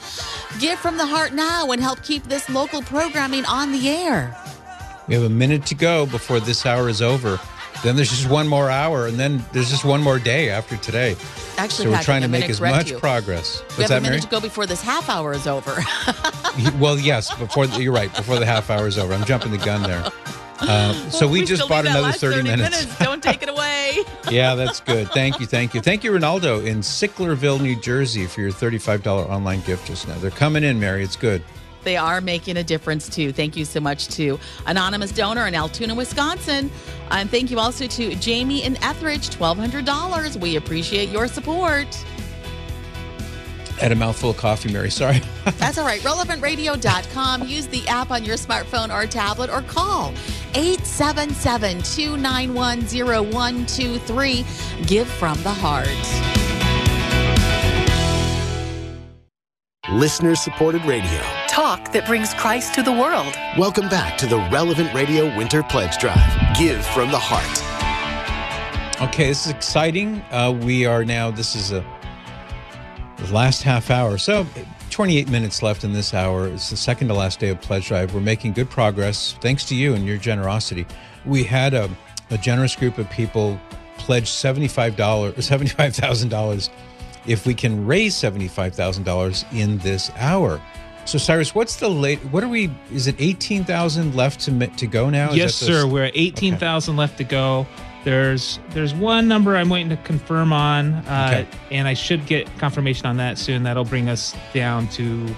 [0.59, 4.35] Give from the heart now and help keep this local programming on the air.
[5.07, 7.39] We have a minute to go before this hour is over.
[7.83, 11.15] Then there's just one more hour, and then there's just one more day after today.
[11.57, 12.97] Actually, so we're Patrick, trying to make as much you.
[12.97, 13.63] progress.
[13.77, 14.21] We have that, a minute Mary?
[14.21, 15.77] to go before this half hour is over.
[16.79, 18.13] well, yes, before the, you're right.
[18.15, 20.11] Before the half hour is over, I'm jumping the gun there.
[20.59, 22.97] Uh, so we, just bought another last 30, minutes.
[22.97, 23.99] Don't take it away.
[24.31, 25.07] yeah, that's good.
[25.09, 29.23] Thank you, thank you, thank you, Ronaldo in Sicklerville, New Jersey, for your thirty-five dollar
[29.25, 30.15] online gift just now.
[30.15, 31.03] They're coming in, Mary.
[31.03, 31.43] It's good.
[31.87, 33.31] They are making a difference too.
[33.31, 36.69] Thank you so much to anonymous donor in Altoona, Wisconsin,
[37.11, 40.37] and thank you also to Jamie in Etheridge, twelve hundred dollars.
[40.37, 41.87] We appreciate your support.
[43.79, 44.91] Had a mouthful of coffee, Mary.
[44.91, 45.21] Sorry.
[45.45, 46.01] That's all right.
[46.01, 47.47] RelevantRadio.com.
[47.47, 50.09] Use the app on your smartphone or tablet or call
[50.55, 54.45] 877 291 0123.
[54.87, 55.87] Give from the heart.
[59.89, 61.46] Listener supported radio.
[61.57, 63.33] Talk that brings Christ to the world.
[63.57, 66.55] Welcome back to the Relevant Radio Winter Pledge Drive.
[66.55, 69.09] Give from the heart.
[69.09, 70.21] Okay, this is exciting.
[70.29, 71.31] Uh, we are now.
[71.31, 71.83] This is a
[73.17, 74.19] the last half hour.
[74.19, 74.45] So,
[74.91, 76.47] 28 minutes left in this hour.
[76.47, 78.13] It's the second to last day of pledge drive.
[78.13, 80.85] We're making good progress thanks to you and your generosity.
[81.25, 81.89] We had a,
[82.29, 83.59] a generous group of people
[83.97, 86.69] pledge $75, $75,000
[87.25, 90.61] if we can raise $75,000 in this hour.
[91.07, 92.19] So Cyrus, what's the late?
[92.31, 92.69] What are we?
[92.91, 95.29] Is it eighteen thousand left to to go now?
[95.31, 95.87] Is yes, sir.
[95.87, 97.65] We're at eighteen thousand left to go.
[98.03, 101.47] There's there's one number I'm waiting to confirm on, uh, Okay.
[101.71, 103.63] and I should get confirmation on that soon.
[103.63, 105.33] That'll bring us down to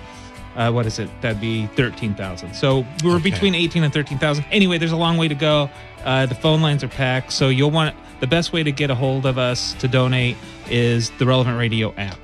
[0.55, 1.07] uh, what is it?
[1.21, 2.55] That'd be thirteen thousand.
[2.55, 3.29] So we're Okay.
[3.29, 4.45] between eighteen and thirteen thousand.
[4.51, 5.69] Anyway, there's a long way to go.
[6.03, 8.95] Uh, the phone lines are packed, so you'll want the best way to get a
[8.95, 10.35] hold of us to donate
[10.67, 12.17] is the Relevant Radio app.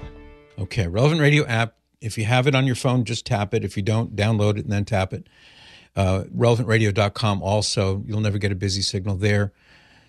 [0.58, 1.75] Okay, Relevant Radio app.
[2.01, 3.63] If you have it on your phone, just tap it.
[3.63, 5.27] If you don't, download it and then tap it.
[5.95, 8.03] Uh, relevantradio.com also.
[8.05, 9.53] You'll never get a busy signal there.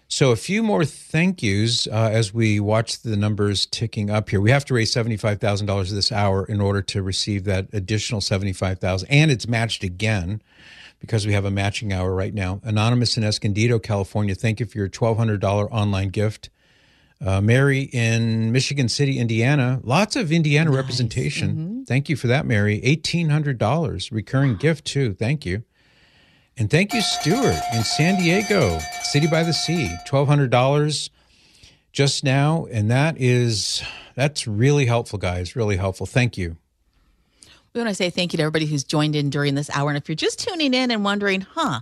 [0.09, 4.41] So, a few more thank yous uh, as we watch the numbers ticking up here.
[4.41, 9.05] We have to raise $75,000 this hour in order to receive that additional $75,000.
[9.09, 10.43] And it's matched again
[11.01, 12.61] because we have a matching hour right now.
[12.63, 16.51] Anonymous in Escondido, California, thank you for your $1,200 online gift.
[17.25, 19.81] Uh, Mary in Michigan City, Indiana.
[19.83, 21.85] Lots of Indiana representation.
[21.89, 22.79] Thank you for that, Mary.
[22.81, 25.15] $1,800 recurring gift, too.
[25.15, 25.65] Thank you.
[26.59, 29.95] And thank you, Stuart in San Diego, City by the Sea.
[30.07, 31.11] $1,200
[31.93, 32.67] just now.
[32.71, 33.83] And that is,
[34.15, 35.57] that's really helpful, guys.
[35.57, 36.07] Really helpful.
[36.07, 36.57] Thank you.
[37.73, 39.91] We want to say thank you to everybody who's joined in during this hour.
[39.91, 41.81] And if you're just tuning in and wondering, huh,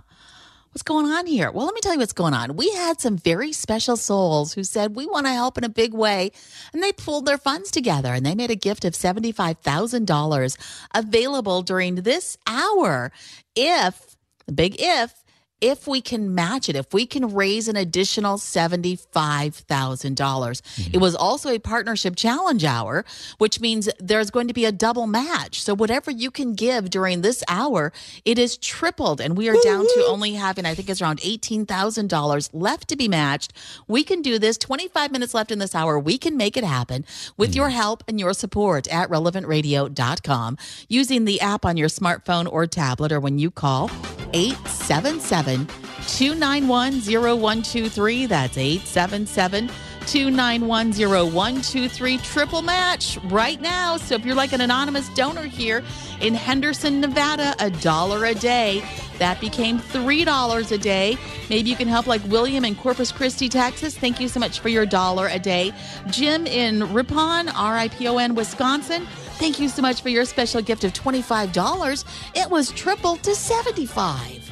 [0.75, 1.51] what's going on here?
[1.51, 2.57] Well, let me tell you what's going on.
[2.57, 5.93] We had some very special souls who said, we want to help in a big
[5.93, 6.33] way.
[6.73, 10.57] And they pulled their funds together and they made a gift of $75,000
[10.93, 13.13] available during this hour.
[13.55, 15.23] If, the big if,
[15.61, 20.15] if we can match it, if we can raise an additional $75,000.
[20.15, 20.91] dollars mm-hmm.
[20.93, 23.05] It was also a partnership challenge hour,
[23.37, 25.61] which means there's going to be a double match.
[25.61, 27.93] So whatever you can give during this hour,
[28.25, 29.21] it is tripled.
[29.21, 33.07] And we are down to only having, I think it's around $18,000 left to be
[33.07, 33.53] matched.
[33.87, 35.97] We can do this 25 minutes left in this hour.
[35.99, 37.05] We can make it happen
[37.37, 37.77] with your mm-hmm.
[37.77, 40.57] help and your support at relevantradio.com
[40.89, 43.89] using the app on your smartphone or tablet or when you call
[44.33, 48.25] 877 291 0123.
[48.25, 49.69] That's 877
[50.07, 52.17] 291 0123.
[52.17, 53.97] Triple match right now.
[53.97, 55.83] So if you're like an anonymous donor here
[56.21, 58.83] in Henderson, Nevada, a dollar a day.
[59.19, 61.17] That became $3 a day.
[61.49, 63.97] Maybe you can help like William in Corpus Christi, Texas.
[63.97, 65.71] Thank you so much for your dollar a day.
[66.07, 69.05] Jim in Ripon, R I P O N, Wisconsin.
[69.37, 72.05] Thank you so much for your special gift of $25.
[72.35, 74.44] It was tripled to 75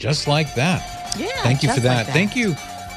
[0.00, 1.14] Just like that.
[1.18, 1.28] Yeah.
[1.42, 2.06] Thank you for that.
[2.06, 2.56] like Thank you.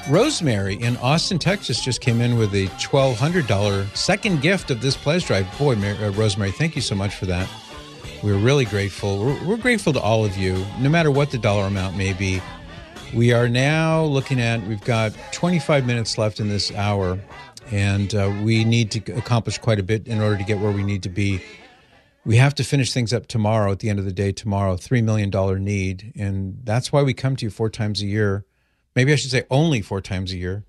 [0.10, 5.26] Rosemary in Austin, Texas just came in with a $1,200 second gift of this pledge
[5.26, 5.46] drive.
[5.58, 7.50] Boy, Mary, uh, Rosemary, thank you so much for that.
[8.22, 9.20] We're really grateful.
[9.20, 12.42] We're, we're grateful to all of you, no matter what the dollar amount may be.
[13.13, 17.20] We are now looking at, we've got 25 minutes left in this hour,
[17.72, 20.84] and uh, we need to accomplish quite a bit in order to get where we
[20.84, 21.42] need to be.
[22.26, 25.04] We have to finish things up tomorrow at the end of the day, tomorrow, $3
[25.04, 26.14] million need.
[26.16, 28.46] And that's why we come to you four times a year.
[28.96, 30.64] Maybe I should say only four times a year,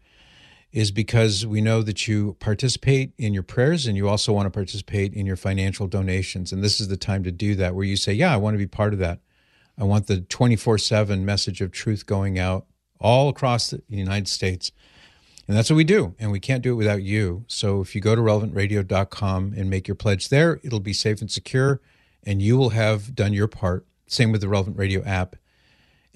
[0.73, 4.51] is because we know that you participate in your prayers and you also want to
[4.51, 6.53] participate in your financial donations.
[6.53, 8.59] And this is the time to do that, where you say, Yeah, I want to
[8.59, 9.21] be part of that.
[9.79, 12.67] I want the 24 7 message of truth going out
[13.01, 14.73] all across the United States.
[15.47, 16.15] And that's what we do.
[16.19, 17.45] And we can't do it without you.
[17.49, 21.31] So if you go to relevantradio.com and make your pledge there, it'll be safe and
[21.31, 21.81] secure,
[22.23, 23.87] and you will have done your part.
[24.07, 25.37] Same with the Relevant Radio app.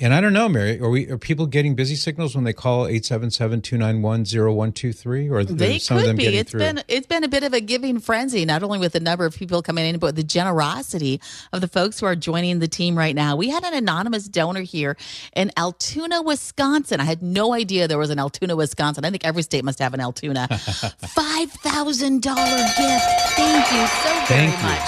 [0.01, 2.87] And I don't know, Mary, are we are people getting busy signals when they call
[2.87, 6.39] 877-291-0123 or they could be.
[6.39, 6.61] It's through?
[6.61, 9.35] been it's been a bit of a giving frenzy, not only with the number of
[9.35, 11.21] people coming in, but the generosity
[11.53, 13.35] of the folks who are joining the team right now.
[13.35, 14.97] We had an anonymous donor here
[15.35, 17.01] in Altoona, Wisconsin.
[17.01, 19.05] I had no idea there was an Altoona, Wisconsin.
[19.05, 20.47] I think every state must have an Altoona.
[20.49, 23.05] Five thousand dollar gift.
[23.35, 24.79] Thank you so very Thank much.
[24.79, 24.85] You.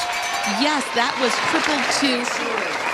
[0.62, 2.22] Yes, that was triple two.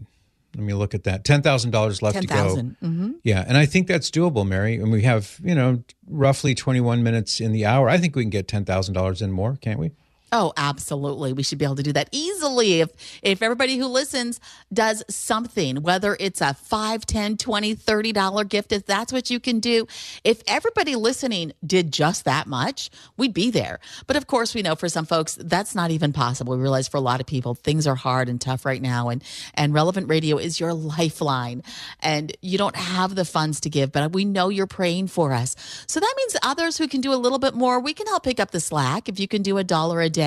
[0.54, 1.24] let me look at that.
[1.24, 2.56] Ten thousand dollars left to go.
[2.56, 3.12] Mm-hmm.
[3.22, 4.76] Yeah, and I think that's doable, Mary.
[4.76, 7.90] And we have, you know, roughly 21 minutes in the hour.
[7.90, 9.90] I think we can get $10,000 in more, can't we?
[10.32, 11.32] Oh, absolutely.
[11.32, 12.90] We should be able to do that easily if
[13.22, 14.40] if everybody who listens
[14.72, 19.38] does something, whether it's a 5, 10, 20, 30 dollar gift if that's what you
[19.38, 19.86] can do.
[20.24, 23.78] If everybody listening did just that much, we'd be there.
[24.08, 26.56] But of course, we know for some folks that's not even possible.
[26.56, 29.22] We realize for a lot of people things are hard and tough right now and
[29.54, 31.62] and relevant radio is your lifeline
[32.00, 35.54] and you don't have the funds to give, but we know you're praying for us.
[35.86, 38.40] So that means others who can do a little bit more, we can help pick
[38.40, 39.08] up the slack.
[39.08, 40.25] If you can do a dollar a day,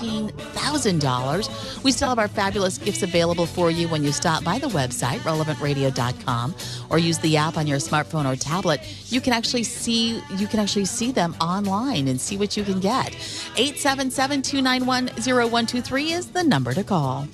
[0.00, 1.84] $15,000.
[1.84, 5.18] We still have our fabulous gifts available for you when you stop by the website,
[5.20, 6.54] relevantradio.com,
[6.90, 8.80] or use the app on your smartphone or tablet.
[9.08, 12.80] You can actually see you can actually see them online and see what you can
[12.80, 13.12] get.
[13.56, 17.26] 877-291-0123 is the number to call.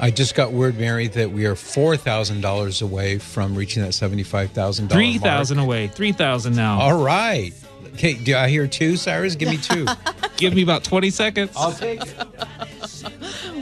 [0.00, 5.18] I just got word, Mary, that we are $4,000 away from reaching that $75,000 Three
[5.18, 5.66] thousand mark.
[5.66, 5.88] away.
[5.88, 6.80] Three thousand now.
[6.80, 7.52] All right.
[7.94, 9.34] Okay, do I hear two, Cyrus?
[9.34, 9.86] Give me two.
[10.36, 11.52] Give me about twenty seconds.
[11.56, 12.14] I'll take it.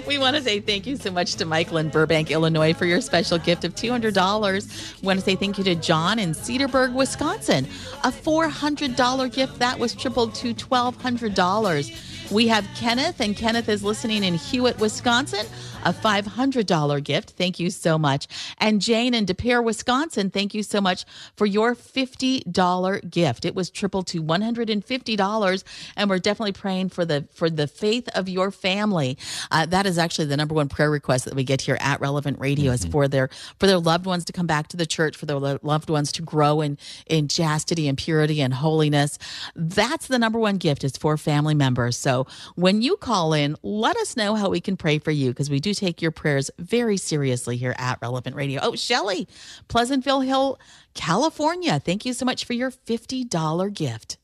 [0.06, 3.00] We want to say thank you so much to Michael in Burbank, Illinois, for your
[3.00, 5.02] special gift of $200.
[5.02, 7.66] We want to say thank you to John in Cedarburg, Wisconsin.
[8.04, 12.30] A $400 gift that was tripled to $1,200.
[12.30, 15.46] We have Kenneth, and Kenneth is listening in Hewitt, Wisconsin.
[15.84, 17.30] A $500 gift.
[17.30, 18.26] Thank you so much.
[18.58, 21.04] And Jane in De Pere, Wisconsin, thank you so much
[21.36, 23.44] for your $50 gift.
[23.44, 25.64] It was tripled to $150,
[25.96, 29.16] and we're definitely praying for the for the faith of your family.
[29.52, 32.38] Uh, that is actually the number one prayer request that we get here at Relevant
[32.38, 32.90] Radio is mm-hmm.
[32.92, 33.28] for their
[33.58, 36.12] for their loved ones to come back to the church, for their lo- loved ones
[36.12, 39.18] to grow in in chastity and purity and holiness.
[39.54, 41.96] That's the number one gift is for family members.
[41.96, 45.50] So when you call in, let us know how we can pray for you because
[45.50, 48.60] we do take your prayers very seriously here at Relevant Radio.
[48.62, 49.28] Oh, Shelly,
[49.68, 50.58] Pleasantville Hill,
[50.94, 51.78] California.
[51.78, 54.18] Thank you so much for your $50 gift.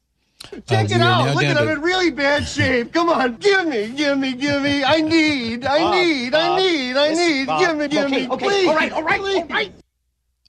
[0.66, 1.34] Check we it out.
[1.34, 2.92] Look down at I'm in really bad shape.
[2.92, 4.84] Come on, give me, give me, give me.
[4.84, 7.46] I need, I need, I need, I need.
[7.46, 8.68] Give me, give me, please.
[8.68, 9.72] all right, all right, all right.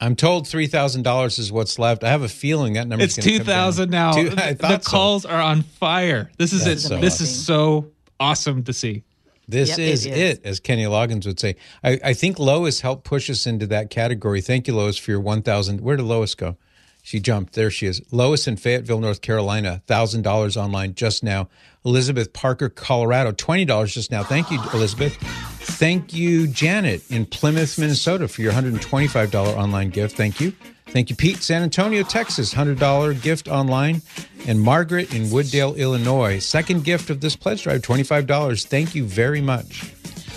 [0.01, 2.03] I'm told $3,000 is what's left.
[2.03, 4.11] I have a feeling that number It's two thousand now.
[4.11, 4.91] Two, I the thought so.
[4.91, 6.29] calls are on fire.
[6.37, 6.87] This is That's it.
[6.89, 7.23] so this awesome.
[7.23, 9.03] is so awesome to see.
[9.47, 10.17] This Yep, it is is.
[10.17, 11.55] it, as Kenny Loggins would say.
[11.83, 14.41] I, I think Lois helped push us into that category.
[14.41, 15.79] Thank you, Lois, for your 1,000.
[15.81, 16.57] Where did Lois go?
[17.05, 17.53] She jumped.
[17.53, 18.01] There she is.
[18.11, 21.49] Lois in Fayetteville, North Carolina, $1,000 online just now.
[21.83, 24.23] Elizabeth Parker, Colorado, $20 just now.
[24.23, 25.13] Thank you, Elizabeth.
[25.17, 30.15] Thank you, Janet in Plymouth, Minnesota, for your $125 online gift.
[30.15, 30.53] Thank you.
[30.87, 34.01] Thank you, Pete, San Antonio, Texas, $100 gift online.
[34.47, 38.65] And Margaret in Wood Dale, Illinois, second gift of this pledge drive, $25.
[38.65, 39.93] Thank you very much.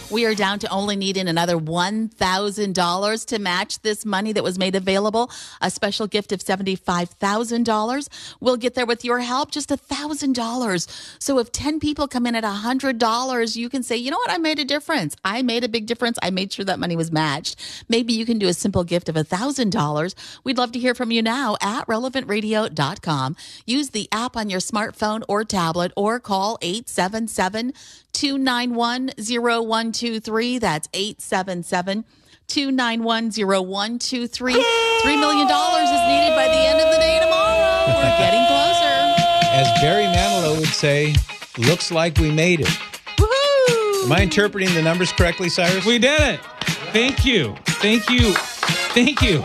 [0.08, 4.76] We are down to only needing another $1,000 to match this money that was made
[4.76, 5.30] available.
[5.60, 8.08] A special gift of $75,000.
[8.38, 11.16] We'll get there with your help, just $1,000.
[11.18, 14.30] So if 10 people come in at $100, you can say, you know what?
[14.30, 15.16] I made a difference.
[15.24, 16.18] I made a big difference.
[16.22, 17.56] I made sure that money was matched.
[17.88, 20.14] Maybe you can do a simple gift of $1,000.
[20.44, 23.36] We'd love to hear from you now at relevantradio.com.
[23.66, 27.72] Use the app on your smartphone or tablet or call 877
[28.16, 30.58] 291 0123.
[30.58, 32.04] That's 877
[32.46, 34.54] 291 0123.
[34.54, 37.84] $3 million is needed by the end of the day tomorrow.
[37.88, 38.96] We're getting closer.
[39.52, 41.14] As Barry Manilow would say,
[41.58, 42.68] looks like we made it.
[43.18, 44.06] Woohoo!
[44.06, 45.84] Am I interpreting the numbers correctly, Cyrus?
[45.84, 46.40] We did it.
[46.94, 47.54] Thank you.
[47.66, 48.32] Thank you.
[48.94, 49.42] Thank you.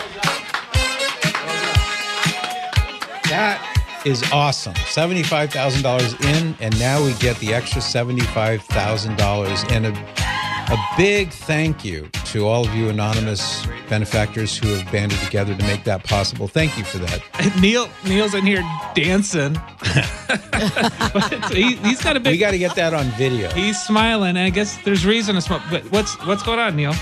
[3.29, 3.70] That
[4.05, 4.73] is awesome.
[4.73, 9.71] $75,000 in, and now we get the extra $75,000.
[9.71, 15.19] And a, a big thank you to all of you anonymous benefactors who have banded
[15.19, 16.47] together to make that possible.
[16.47, 17.21] Thank you for that.
[17.61, 18.63] Neil Neil's in here
[18.95, 19.55] dancing.
[21.51, 22.33] he, he's got a big.
[22.33, 23.49] We got to get that on video.
[23.51, 25.61] he's smiling, and I guess there's reason to smile.
[25.69, 26.93] But what's what's going on, Neil?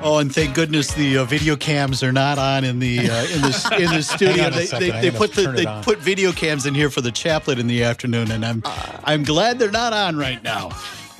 [0.00, 3.42] Oh, and thank goodness the uh, video cams are not on in the uh, in
[3.42, 4.48] the in the studio.
[4.50, 5.82] They, they, they put the, they on.
[5.82, 8.62] put video cams in here for the chaplet in the afternoon, and I'm
[9.04, 10.70] I'm glad they're not on right now.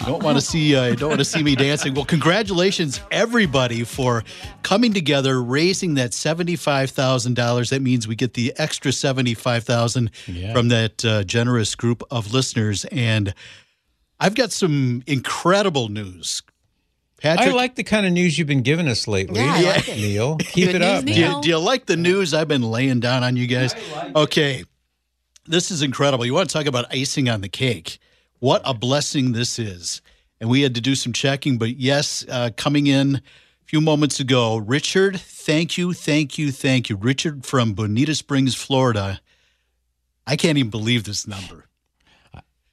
[0.01, 1.93] You don't want to see uh, you don't want to see me dancing.
[1.93, 4.23] Well, congratulations everybody for
[4.63, 7.71] coming together, raising that seventy five thousand dollars.
[7.71, 10.53] That means we get the extra seventy five thousand Yeah.
[10.53, 13.35] from that uh, generous group of listeners, and
[14.21, 16.43] I've got some incredible news
[17.21, 19.89] Patrick, I like the kind of news you've been giving us lately, Yeah, I like.
[19.89, 20.37] Neil.
[20.37, 21.05] Keep Good it news, up.
[21.05, 23.75] Do, you, do you like the news I've been laying down on you guys?
[24.15, 24.65] Okay.
[25.47, 26.25] This is incredible.
[26.25, 27.99] You want to talk about icing on the cake.
[28.39, 30.01] What a blessing this is.
[30.41, 33.23] And we had to do some checking, but yes, uh, coming in a
[33.67, 36.97] few moments ago, Richard, thank you, thank you, thank you.
[36.97, 39.21] Richard from Bonita Springs, Florida.
[40.27, 41.65] I can't even believe this number.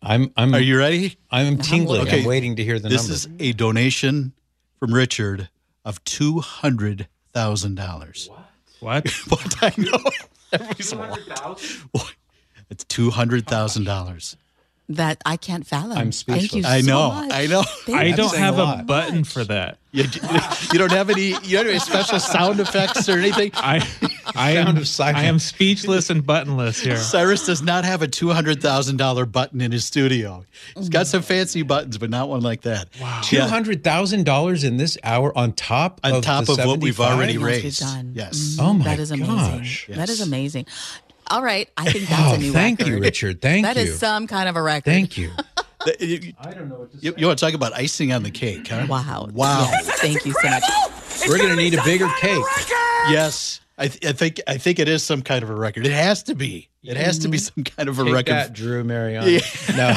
[0.05, 1.17] I'm I'm Are you ready?
[1.31, 2.01] I'm tingling.
[2.01, 2.19] Okay.
[2.19, 3.07] I'm waiting to hear the numbers.
[3.07, 3.43] This number.
[3.43, 4.33] is a donation
[4.79, 5.49] from Richard
[5.83, 8.29] of two hundred thousand dollars.
[8.79, 9.09] What?
[9.29, 9.97] What I know.
[10.53, 10.91] Everybody's
[11.91, 12.15] what?
[12.69, 14.37] It's two hundred thousand dollars.
[14.87, 15.93] That I can't fathom.
[15.93, 16.51] I'm speechless.
[16.51, 16.69] Thank you.
[16.69, 17.09] I so know.
[17.09, 17.31] much.
[17.33, 17.63] I know.
[17.63, 19.79] Thank I you don't have a a, button for that.
[19.91, 20.03] You,
[20.73, 21.29] you don't have any.
[21.29, 23.49] You don't have any special sound effects or anything.
[23.55, 23.77] I
[24.35, 24.99] I Sound am of.
[24.99, 26.97] I am speechless and buttonless here.
[26.97, 30.45] Cyrus does not have a two hundred thousand dollar button in his studio.
[30.77, 32.89] He's got some fancy buttons, but not one like that.
[33.01, 33.21] Wow.
[33.23, 36.79] Two hundred thousand dollars in this hour on top On of top the of what
[36.81, 37.79] we've already Yes, we've raised.
[37.79, 38.11] done.
[38.13, 38.57] Yes.
[38.59, 38.63] Mhm.
[38.63, 39.35] Oh my That is amazing.
[39.35, 39.87] gosh.
[39.89, 40.65] That is amazing.
[41.31, 42.91] All right, I think that's Oh, a new thank record.
[42.93, 43.41] you, Richard.
[43.41, 43.83] Thank That you.
[43.83, 44.85] is some kind of a record.
[44.91, 45.31] Thank you.
[45.87, 48.67] I don't know what to you, you want to talk about icing on the cake,
[48.67, 48.85] huh?
[48.89, 49.27] Wow.
[49.33, 49.67] Wow.
[49.71, 50.63] Yes, thank you so much.
[51.27, 52.43] We're going to need a bigger cake.
[53.09, 53.59] Yes.
[53.77, 55.85] I, th- I think I think it is some kind of a record.
[55.85, 56.69] It has to be.
[56.81, 57.61] It has to be mm-hmm.
[57.61, 58.33] some kind of a Take record.
[58.33, 59.39] that, Drew Mariani.
[59.75, 59.95] No,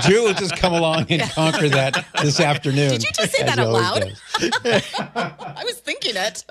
[0.06, 2.90] Drew will just come along and conquer that this afternoon.
[2.90, 4.12] Did you just say that he out loud?
[5.16, 6.44] I was thinking it.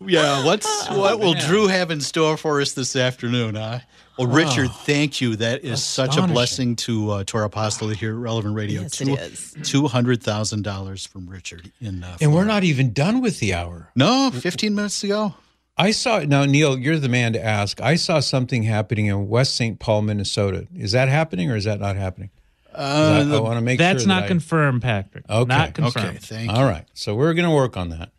[0.00, 3.80] Yeah, what's what will Drew have in store for us this afternoon, huh?
[4.18, 5.36] Well, Richard, thank you.
[5.36, 8.82] That is such a blessing to uh, to our apostolate here at Relevant Radio.
[8.82, 9.56] Yes, it is.
[9.64, 12.04] Two hundred thousand dollars from Richard in.
[12.04, 13.90] Uh, And we're not even done with the hour.
[13.96, 15.34] No, fifteen minutes to go.
[15.76, 16.78] I saw now, Neil.
[16.78, 17.80] You're the man to ask.
[17.80, 19.80] I saw something happening in West St.
[19.80, 20.68] Paul, Minnesota.
[20.76, 22.30] Is that happening or is that not happening?
[22.72, 25.24] 'Cause I, I want to make That's sure not that I- confirmed, Patrick.
[25.30, 26.06] Okay, Not confirmed.
[26.06, 26.56] Okay, thank you.
[26.56, 26.84] All right.
[26.94, 28.10] So we're going to work on that.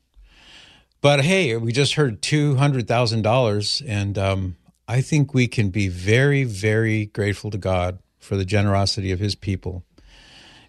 [1.01, 3.83] But hey, we just heard $200,000.
[3.87, 4.55] And um,
[4.87, 9.35] I think we can be very, very grateful to God for the generosity of his
[9.35, 9.83] people.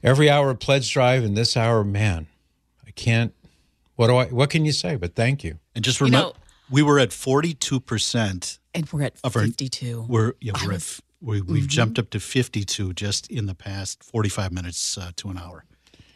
[0.02, 2.26] Every hour of pledge drive and this hour, man,
[2.86, 3.34] I can't.
[3.96, 4.26] What do I?
[4.26, 4.96] What can you say?
[4.96, 5.58] But thank you.
[5.74, 6.34] And just You remember, know-
[6.70, 8.58] we were at forty two percent.
[8.74, 10.04] And we're at Of our- 52.
[10.08, 13.54] We're yeah, we're at, was- we, we've jumped up to fifty two just in the
[13.54, 15.64] past forty five minutes uh, to an hour.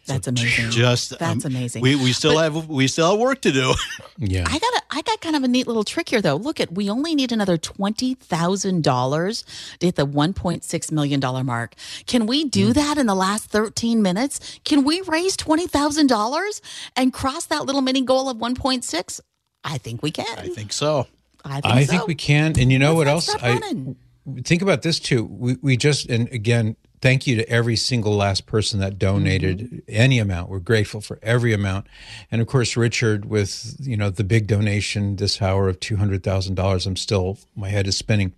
[0.07, 0.71] That's amazing.
[0.71, 1.81] Just That's um, amazing.
[1.81, 3.73] We we still have we still have work to do.
[4.23, 4.43] Yeah.
[4.45, 6.35] I got a, I got kind of a neat little trick here though.
[6.35, 9.43] Look at we only need another twenty thousand dollars
[9.79, 11.73] to hit the one point six million dollar mark.
[12.05, 12.71] Can we do Hmm.
[12.73, 14.59] that in the last thirteen minutes?
[14.63, 16.61] Can we raise twenty thousand dollars
[16.95, 19.19] and cross that little mini goal of one point six?
[19.63, 20.37] I think we can.
[20.37, 21.07] I think so.
[21.43, 21.91] I think, I so.
[21.93, 22.59] think we can.
[22.59, 23.41] And you know what Let's else?
[23.41, 23.95] I running.
[24.43, 25.23] think about this too.
[25.25, 29.77] We, we just, and again, thank you to every single last person that donated Mm-hmm.
[29.87, 30.49] any amount.
[30.49, 31.87] We're grateful for every amount.
[32.31, 36.85] And of course, Richard with, you know, the big donation this hour of $200,000.
[36.87, 38.33] I'm still, my head is spinning.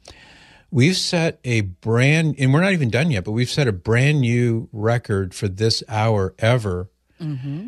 [0.72, 4.22] We've set a brand, and we're not even done yet, but we've set a brand
[4.22, 6.90] new record for this hour ever.
[7.22, 7.68] Mm-hmm.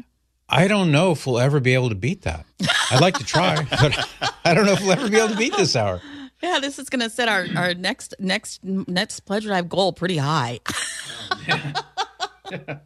[0.49, 2.45] I don't know if we'll ever be able to beat that.
[2.91, 4.09] I'd like to try, but
[4.43, 6.01] I don't know if we'll ever be able to beat this hour.
[6.45, 10.17] Yeah, this is going to set our, our next next next pledge drive goal pretty
[10.17, 10.59] high.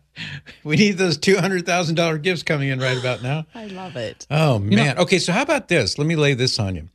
[0.64, 3.46] We need those two hundred thousand dollar gifts coming in right about now.
[3.56, 4.28] I love it.
[4.30, 4.98] Oh man.
[4.98, 5.98] okay, so how about this?
[5.98, 6.90] Let me lay this on you.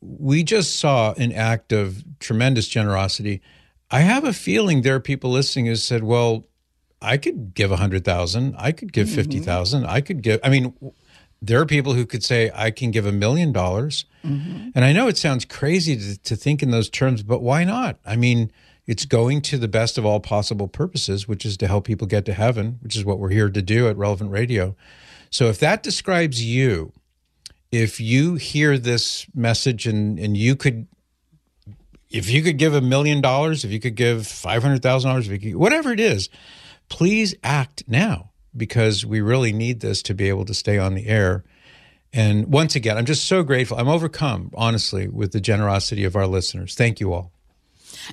[0.00, 3.42] We just saw an act of tremendous generosity.
[3.90, 6.46] I have a feeling there are people listening who said, "Well,
[7.02, 8.54] I could give a hundred thousand.
[8.56, 9.16] I could give mm-hmm.
[9.16, 9.86] fifty thousand.
[9.86, 10.74] I could give." I mean,
[11.42, 14.70] there are people who could say, "I can give a million dollars." Mm-hmm.
[14.74, 17.98] And I know it sounds crazy to, to think in those terms, but why not?
[18.04, 18.52] I mean,
[18.86, 22.24] it's going to the best of all possible purposes, which is to help people get
[22.26, 24.76] to heaven, which is what we're here to do at Relevant Radio.
[25.30, 26.92] So if that describes you,
[27.70, 30.86] if you hear this message and and you could
[32.10, 35.28] if you could give a million dollars, if you could give five hundred thousand dollars,
[35.28, 36.28] if you whatever it is,
[36.88, 41.06] please act now because we really need this to be able to stay on the
[41.06, 41.44] air.
[42.12, 43.78] And once again, I'm just so grateful.
[43.78, 46.74] I'm overcome, honestly, with the generosity of our listeners.
[46.74, 47.32] Thank you all.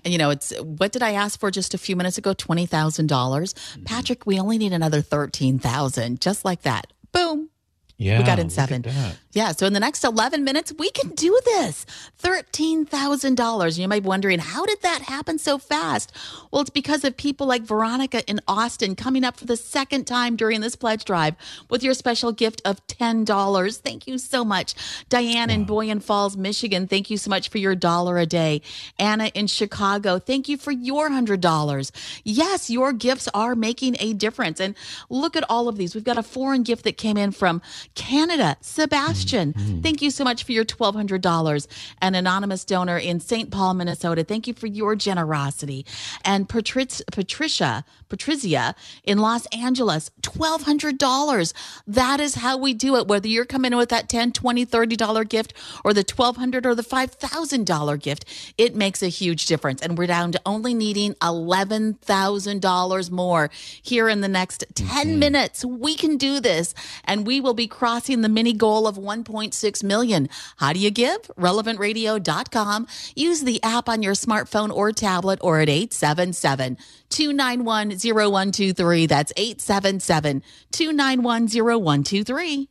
[0.04, 2.34] And you know, it's what did I ask for just a few minutes ago?
[2.34, 3.56] Twenty thousand dollars.
[3.86, 6.22] Patrick, we only need another thirteen thousand.
[6.22, 6.88] Just like that.
[7.12, 7.50] Boom.
[7.98, 8.86] Yeah, we got in seven.
[9.32, 11.86] Yeah, so in the next 11 minutes, we can do this.
[12.22, 13.80] $13,000.
[13.80, 16.12] You might be wondering, how did that happen so fast?
[16.52, 20.36] Well, it's because of people like Veronica in Austin coming up for the second time
[20.36, 21.36] during this pledge drive
[21.70, 23.78] with your special gift of $10.
[23.80, 24.76] Thank you so much.
[25.10, 28.62] Diane in Boyne Falls, Michigan, thank you so much for your dollar a day.
[29.00, 31.92] Anna in Chicago, thank you for your $100.
[32.24, 34.60] Yes, your gifts are making a difference.
[34.60, 34.76] And
[35.10, 35.96] look at all of these.
[35.96, 37.62] We've got a foreign gift that came in from
[37.96, 39.54] Canada, Sebastian.
[39.54, 39.82] Mm-hmm.
[39.82, 41.68] Thank you so much for your $1,200.
[42.02, 43.52] An anonymous donor in St.
[43.52, 44.24] Paul, Minnesota.
[44.24, 45.86] Thank you for your generosity.
[46.24, 51.54] And Patric- Patricia, Patrizia in Los Angeles, $1,200.
[51.88, 53.08] That is how we do it.
[53.08, 56.84] Whether you're coming in with that $10, $20, $30 gift or the 1,200 or the
[56.84, 58.26] $5,000 gift,
[58.58, 59.82] it makes a huge difference.
[59.82, 63.50] And we're down to only needing $11,000 more
[63.82, 65.20] here in the next 10 mm-hmm.
[65.20, 65.66] minutes.
[65.66, 66.74] We can do this
[67.04, 70.28] and we will be crossing the mini goal of 1.6 million.
[70.58, 71.22] How do you give?
[71.38, 72.88] Relevantradio.com.
[73.16, 76.78] Use the app on your smartphone or tablet or at 877
[77.10, 79.06] 291 0123.
[79.06, 82.70] That's 877 291 0123.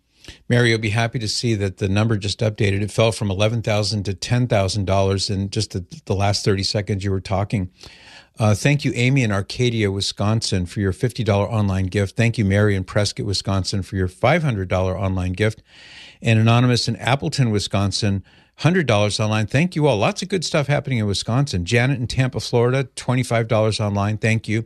[0.48, 2.82] Mary, you'll be happy to see that the number just updated.
[2.82, 6.64] It fell from eleven thousand to ten thousand dollars in just the, the last thirty
[6.64, 7.70] seconds you were talking.
[8.38, 12.16] Uh, thank you, Amy in Arcadia, Wisconsin, for your fifty dollar online gift.
[12.16, 15.62] Thank you, Mary in Prescott, Wisconsin, for your five hundred dollar online gift,
[16.20, 18.22] and anonymous in Appleton, Wisconsin.
[18.60, 19.46] $100 online.
[19.46, 19.98] Thank you all.
[19.98, 21.66] Lots of good stuff happening in Wisconsin.
[21.66, 24.16] Janet in Tampa, Florida, $25 online.
[24.16, 24.64] Thank you.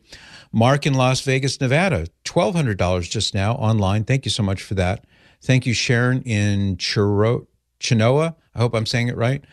[0.53, 4.05] Mark in Las Vegas, Nevada, $1,200 just now online.
[4.05, 5.05] Thank you so much for that.
[5.43, 7.49] Thank you, Sharon in Chiro-
[7.81, 8.37] Chinoa.
[8.55, 9.45] I hope I'm saying it right.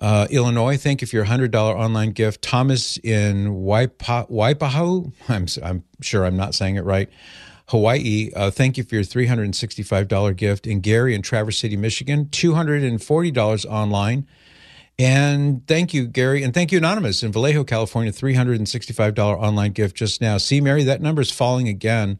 [0.00, 2.42] Uh, Illinois, thank you for your $100 online gift.
[2.42, 7.08] Thomas in Waipa- Waipahu, I'm, I'm sure I'm not saying it right.
[7.68, 10.66] Hawaii, uh, thank you for your $365 gift.
[10.66, 14.26] And Gary in Traverse City, Michigan, $240 online.
[14.98, 16.42] And thank you, Gary.
[16.42, 20.38] And thank you, Anonymous in Vallejo, California, $365 online gift just now.
[20.38, 22.18] See, Mary, that number is falling again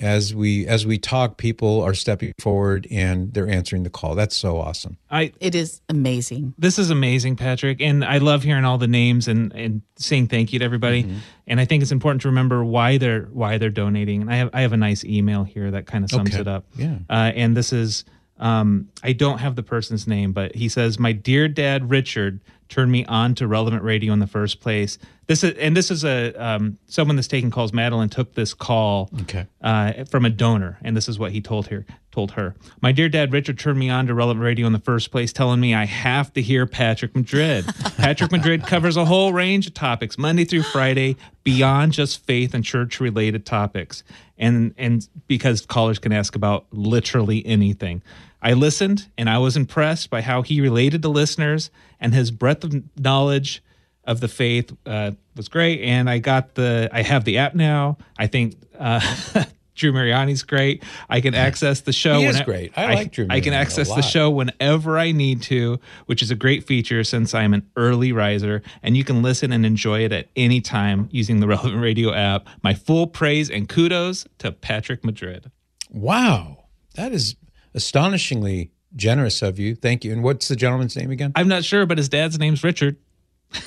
[0.00, 4.36] as we as we talk people are stepping forward and they're answering the call that's
[4.36, 6.52] so awesome I It is amazing.
[6.58, 10.52] this is amazing, Patrick, and I love hearing all the names and and saying thank
[10.52, 11.08] you to everybody.
[11.46, 14.20] And I think it's important to remember why they're why they're donating.
[14.22, 16.40] And I have I have a nice email here that kind of sums Okay.
[16.40, 16.66] it up.
[16.76, 16.98] Yeah.
[17.08, 18.04] Uh, and this is
[18.38, 22.90] um, I don't have the person's name, but he says, "My dear dad, Richard." Turned
[22.90, 24.98] me on to relevant radio in the first place.
[25.28, 27.72] This is and this is a um, someone that's taking calls.
[27.72, 29.46] Madeline took this call Okay.
[29.60, 31.84] uh, from a donor, and this is what he told her.
[32.12, 35.10] Told her, my dear dad Richard turned me on to relevant radio in the first
[35.10, 37.66] place, telling me I have to hear Patrick Madrid.
[37.98, 42.64] Patrick Madrid covers a whole range of topics, Monday through Friday, beyond just faith and
[42.64, 44.02] church related topics,
[44.38, 48.00] and and because callers can ask about literally anything.
[48.42, 51.70] I listened, and I was impressed by how he related to listeners
[52.00, 53.62] and his breadth of knowledge
[54.04, 57.98] of the faith uh, was great, and I got the I have the app now.
[58.18, 59.00] I think uh,
[59.74, 60.82] Drew Mariani's great.
[61.08, 62.18] I can access the show.
[62.18, 62.72] He is great.
[62.76, 66.30] I like Drew Mariani I can access the show whenever I need to, which is
[66.30, 70.12] a great feature since I'm an early riser, and you can listen and enjoy it
[70.12, 72.46] at any time using the Relevant Radio app.
[72.62, 75.50] My full praise and kudos to Patrick Madrid.
[75.90, 76.64] wow
[76.94, 77.36] that is
[77.76, 79.74] astonishingly generous of you.
[79.76, 80.12] Thank you.
[80.12, 81.32] And what's the gentleman's name again?
[81.36, 82.96] I'm not sure, but his dad's name's Richard.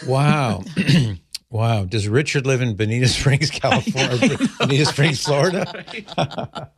[0.07, 0.63] wow.
[1.51, 1.85] Wow.
[1.85, 4.37] Does richard live in bonita springs california?
[4.59, 5.83] Bonita springs florida?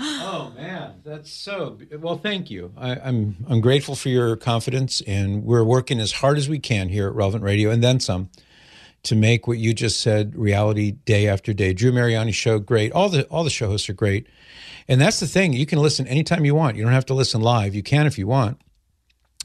[0.00, 1.00] Oh man.
[1.04, 2.72] That's so well thank you.
[2.76, 6.88] I, i'm i'm grateful for your confidence and we're working as hard as we can
[6.90, 8.30] here at relevant radio and then some
[9.08, 11.72] to make what you just said reality day after day.
[11.72, 12.92] Drew Mariani show great.
[12.92, 14.26] All the all the show hosts are great.
[14.86, 15.52] And that's the thing.
[15.52, 16.76] You can listen anytime you want.
[16.76, 17.74] You don't have to listen live.
[17.74, 18.60] You can if you want.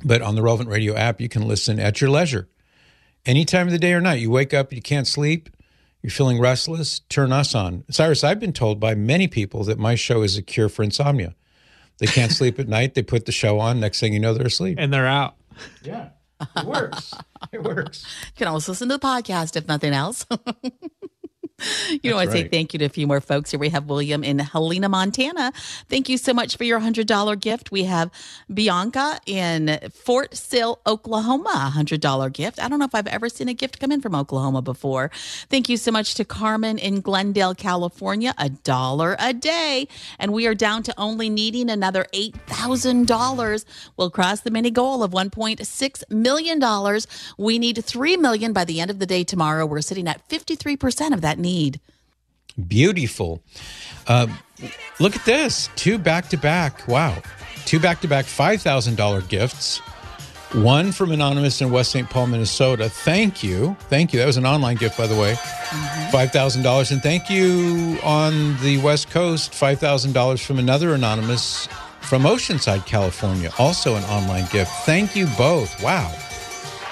[0.03, 2.49] But on the Relevant Radio app, you can listen at your leisure.
[3.25, 4.19] Any time of the day or night.
[4.19, 5.49] You wake up, you can't sleep,
[6.01, 7.85] you're feeling restless, turn us on.
[7.89, 11.35] Cyrus, I've been told by many people that my show is a cure for insomnia.
[11.99, 14.47] They can't sleep at night, they put the show on, next thing you know, they're
[14.47, 14.77] asleep.
[14.79, 15.35] And they're out.
[15.83, 16.09] Yeah.
[16.57, 17.13] It works.
[17.51, 18.05] It works.
[18.27, 20.25] You can also listen to the podcast if nothing else.
[22.01, 23.59] You know, I That's say thank you to a few more folks here.
[23.59, 25.53] We have William in Helena, Montana.
[25.89, 27.71] Thank you so much for your $100 gift.
[27.71, 28.11] We have
[28.53, 32.61] Bianca in Fort Sill, Oklahoma, a $100 gift.
[32.61, 35.11] I don't know if I've ever seen a gift come in from Oklahoma before.
[35.49, 39.87] Thank you so much to Carmen in Glendale, California, a dollar a day.
[40.19, 43.65] And we are down to only needing another $8,000.
[43.97, 46.99] We'll cross the mini goal of $1.6 million.
[47.37, 49.65] We need $3 million by the end of the day tomorrow.
[49.65, 51.52] We're sitting at 53% of that need.
[52.67, 53.41] Beautiful.
[54.07, 54.27] Uh,
[54.99, 56.87] look at this two back to back.
[56.87, 57.21] Wow.
[57.65, 59.79] Two back to back $5,000 gifts.
[60.53, 62.07] One from Anonymous in West St.
[62.07, 62.87] Paul, Minnesota.
[62.87, 63.75] Thank you.
[63.89, 64.19] Thank you.
[64.19, 65.33] That was an online gift, by the way.
[66.11, 66.91] $5,000.
[66.91, 71.67] And thank you on the West Coast, $5,000 from another Anonymous
[72.01, 73.49] from Oceanside, California.
[73.57, 74.71] Also an online gift.
[74.85, 75.81] Thank you both.
[75.81, 76.13] Wow.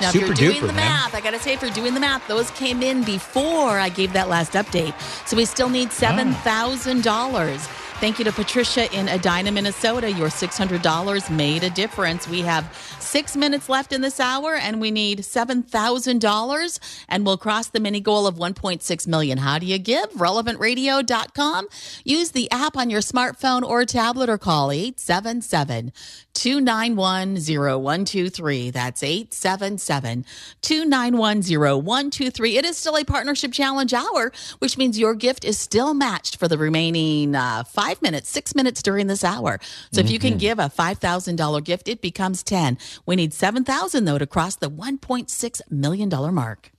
[0.02, 0.90] Now, Super if you're doing duper, the man.
[0.90, 3.90] math, I got to say, if you're doing the math, those came in before I
[3.90, 5.00] gave that last update.
[5.28, 6.42] So we still need ah.
[6.44, 7.78] $7,000.
[8.02, 10.12] Thank you to Patricia in Edina, Minnesota.
[10.12, 12.28] Your $600 made a difference.
[12.28, 12.66] We have
[13.00, 16.80] six minutes left in this hour, and we need $7,000,
[17.10, 19.38] and we'll cross the mini goal of 1.6 million.
[19.38, 20.10] How do you give?
[20.14, 21.68] RelevantRadio.com.
[22.04, 25.94] Use the app on your smartphone or tablet or call 877
[26.42, 28.72] 291 0123.
[28.72, 30.26] That's 877
[30.64, 32.58] 291 0123.
[32.58, 36.48] It is still a partnership challenge hour, which means your gift is still matched for
[36.48, 39.60] the remaining uh, five minutes, six minutes during this hour.
[39.92, 42.80] So if you can give a $5,000 gift, it becomes 10.
[43.06, 46.72] We need 7,000 though to cross the $1.6 million mark.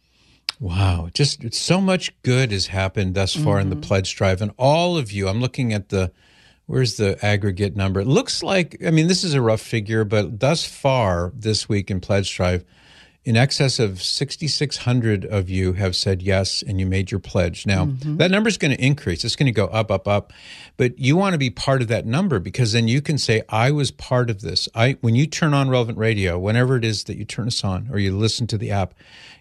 [0.59, 4.97] Wow, just so much good has happened thus far in the pledge drive, and all
[4.97, 5.29] of you.
[5.29, 6.11] I'm looking at the
[6.73, 8.01] where's the aggregate number?
[8.01, 11.91] It looks like I mean this is a rough figure, but thus far this week
[11.91, 12.65] in pledge drive,
[13.25, 17.67] in excess of 6,600 of you have said yes, and you made your pledge.
[17.67, 18.17] Now mm-hmm.
[18.17, 19.23] that number is going to increase.
[19.23, 20.33] It's going to go up, up, up,
[20.79, 23.71] but you want to be part of that number because then you can say, "I
[23.71, 27.19] was part of this." I when you turn on relevant radio, whenever it is that
[27.19, 28.95] you turn us on or you listen to the app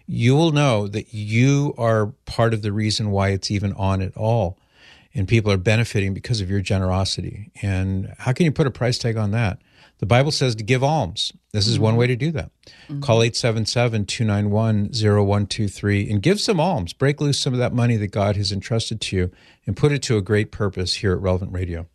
[0.06, 4.16] you will know that you are part of the reason why it's even on at
[4.16, 4.58] all.
[5.14, 7.50] And people are benefiting because of your generosity.
[7.60, 9.58] And how can you put a price tag on that?
[9.98, 11.32] The Bible says to give alms.
[11.52, 12.00] This is one mm-hmm.
[12.00, 12.50] way to do that.
[12.88, 13.00] Mm-hmm.
[13.02, 16.92] Call 877 291 0123 and give some alms.
[16.92, 19.30] Break loose some of that money that God has entrusted to you
[19.66, 21.86] and put it to a great purpose here at Relevant Radio.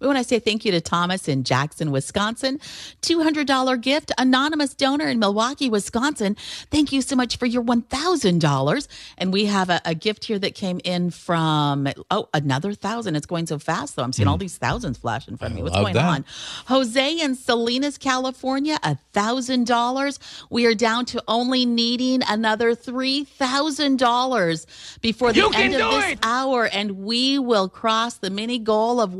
[0.00, 2.58] We want to say thank you to Thomas in Jackson, Wisconsin.
[3.02, 6.36] $200 gift, anonymous donor in Milwaukee, Wisconsin.
[6.70, 8.88] Thank you so much for your $1,000.
[9.18, 13.16] And we have a, a gift here that came in from, oh, another thousand.
[13.16, 14.02] It's going so fast, though.
[14.02, 15.62] I'm seeing all these thousands flash in front of me.
[15.62, 16.04] What's going that.
[16.04, 16.24] on?
[16.66, 20.18] Jose in Salinas, California, $1,000.
[20.50, 27.04] We are down to only needing another $3,000 before the end of this hour, and
[27.04, 29.14] we will cross the mini goal of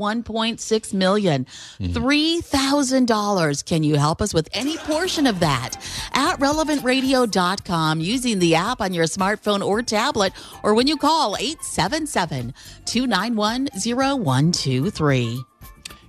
[0.64, 1.46] 1.6 million.
[1.80, 3.64] $3,000.
[3.64, 5.76] Can you help us with any portion of that?
[6.12, 12.54] At relevantradio.com using the app on your smartphone or tablet, or when you call 877
[12.84, 15.44] 291 0123.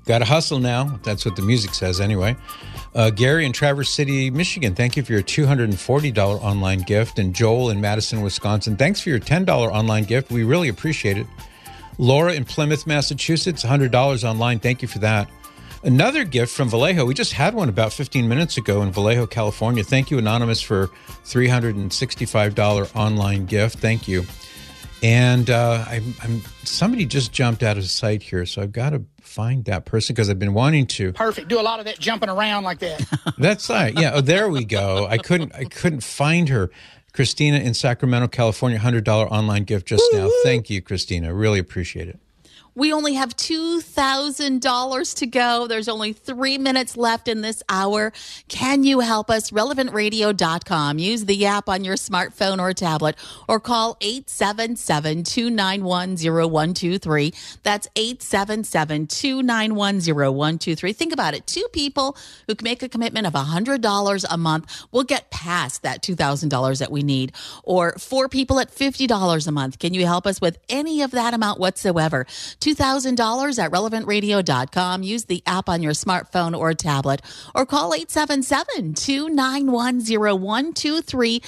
[0.05, 0.99] Got to hustle now.
[1.03, 2.35] That's what the music says, anyway.
[2.93, 7.17] Uh, Gary in Traverse City, Michigan, thank you for your $240 online gift.
[7.17, 10.31] And Joel in Madison, Wisconsin, thanks for your $10 online gift.
[10.31, 11.25] We really appreciate it.
[11.97, 14.59] Laura in Plymouth, Massachusetts, $100 online.
[14.59, 15.29] Thank you for that.
[15.83, 17.05] Another gift from Vallejo.
[17.05, 19.83] We just had one about 15 minutes ago in Vallejo, California.
[19.83, 20.87] Thank you, Anonymous, for
[21.25, 23.77] $365 online gift.
[23.79, 24.25] Thank you.
[25.03, 29.03] And uh, I'm, I'm somebody just jumped out of sight here, so I've got to
[29.21, 31.13] find that person because I've been wanting to.
[31.13, 31.49] Perfect.
[31.49, 33.05] Do a lot of that jumping around like that.
[33.37, 33.93] That's right.
[33.93, 34.13] Yeah.
[34.15, 35.05] Oh, there we go.
[35.07, 35.53] I couldn't.
[35.53, 36.71] I couldn't find her.
[37.15, 40.29] Christina in Sacramento, California, hundred dollar online gift just now.
[40.43, 41.33] Thank you, Christina.
[41.33, 42.19] Really appreciate it.
[42.77, 45.65] We only have $2,000 to go.
[45.65, 48.11] There's only three minutes left in this hour.
[48.49, 49.51] Can you help us?
[49.51, 50.99] RelevantRadio.com.
[50.99, 53.15] Use the app on your smartphone or tablet
[53.47, 57.33] or call 877 291 0123.
[57.63, 60.93] That's 877 291 0123.
[60.93, 61.47] Think about it.
[61.47, 62.17] Two people
[62.47, 66.91] who can make a commitment of $100 a month will get past that $2,000 that
[66.91, 67.31] we need.
[67.63, 69.79] Or four people at $50 a month.
[69.79, 72.25] Can you help us with any of that amount whatsoever?
[72.65, 75.03] $2,000 at relevantradio.com.
[75.03, 77.21] Use the app on your smartphone or tablet
[77.53, 81.41] or call 877 291 0123.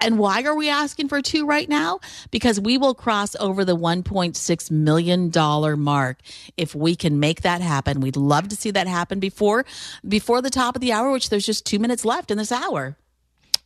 [0.00, 1.98] And why are we asking for two right now?
[2.30, 6.18] Because we will cross over the $1.6 million mark
[6.56, 8.00] if we can make that happen.
[8.00, 9.64] We'd love to see that happen before
[10.06, 12.96] before the top of the hour, which there's just two minutes left in this hour.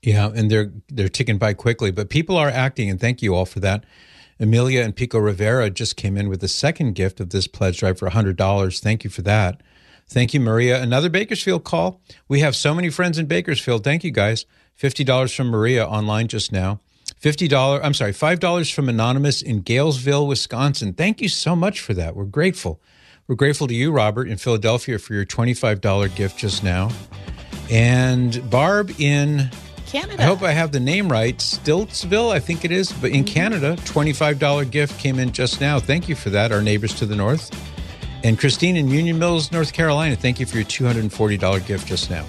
[0.01, 3.47] Yeah, and they're they're ticking by quickly, but people are acting, and thank you all
[3.47, 3.85] for that.
[4.43, 7.99] Amelia and Pico Rivera just came in with the second gift of this pledge drive
[7.99, 8.80] for hundred dollars.
[8.80, 9.62] Thank you for that.
[10.09, 10.82] Thank you, Maria.
[10.82, 12.01] Another Bakersfield call.
[12.28, 13.84] We have so many friends in Bakersfield.
[13.84, 14.45] Thank you, guys.
[14.74, 16.80] Fifty dollars from Maria online just now.
[17.16, 17.82] Fifty dollars.
[17.84, 20.93] I'm sorry, five dollars from Anonymous in Galesville, Wisconsin.
[20.93, 22.16] Thank you so much for that.
[22.16, 22.80] We're grateful.
[23.28, 26.90] We're grateful to you, Robert, in Philadelphia, for your twenty-five dollar gift just now.
[27.70, 29.51] And Barb in
[29.93, 30.22] Canada.
[30.22, 31.36] I hope I have the name right.
[31.36, 33.34] Stittsville, I think it is, but in mm-hmm.
[33.34, 35.78] Canada, $25 gift came in just now.
[35.78, 37.51] Thank you for that, our neighbors to the north.
[38.24, 42.24] And Christine in Union Mills, North Carolina, thank you for your $240 gift just now.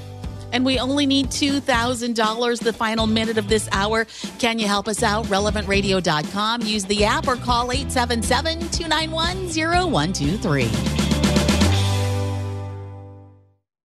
[0.51, 4.05] And we only need $2,000 the final minute of this hour.
[4.37, 5.25] Can you help us out?
[5.25, 6.61] RelevantRadio.com.
[6.61, 11.22] Use the app or call 877 291 0123.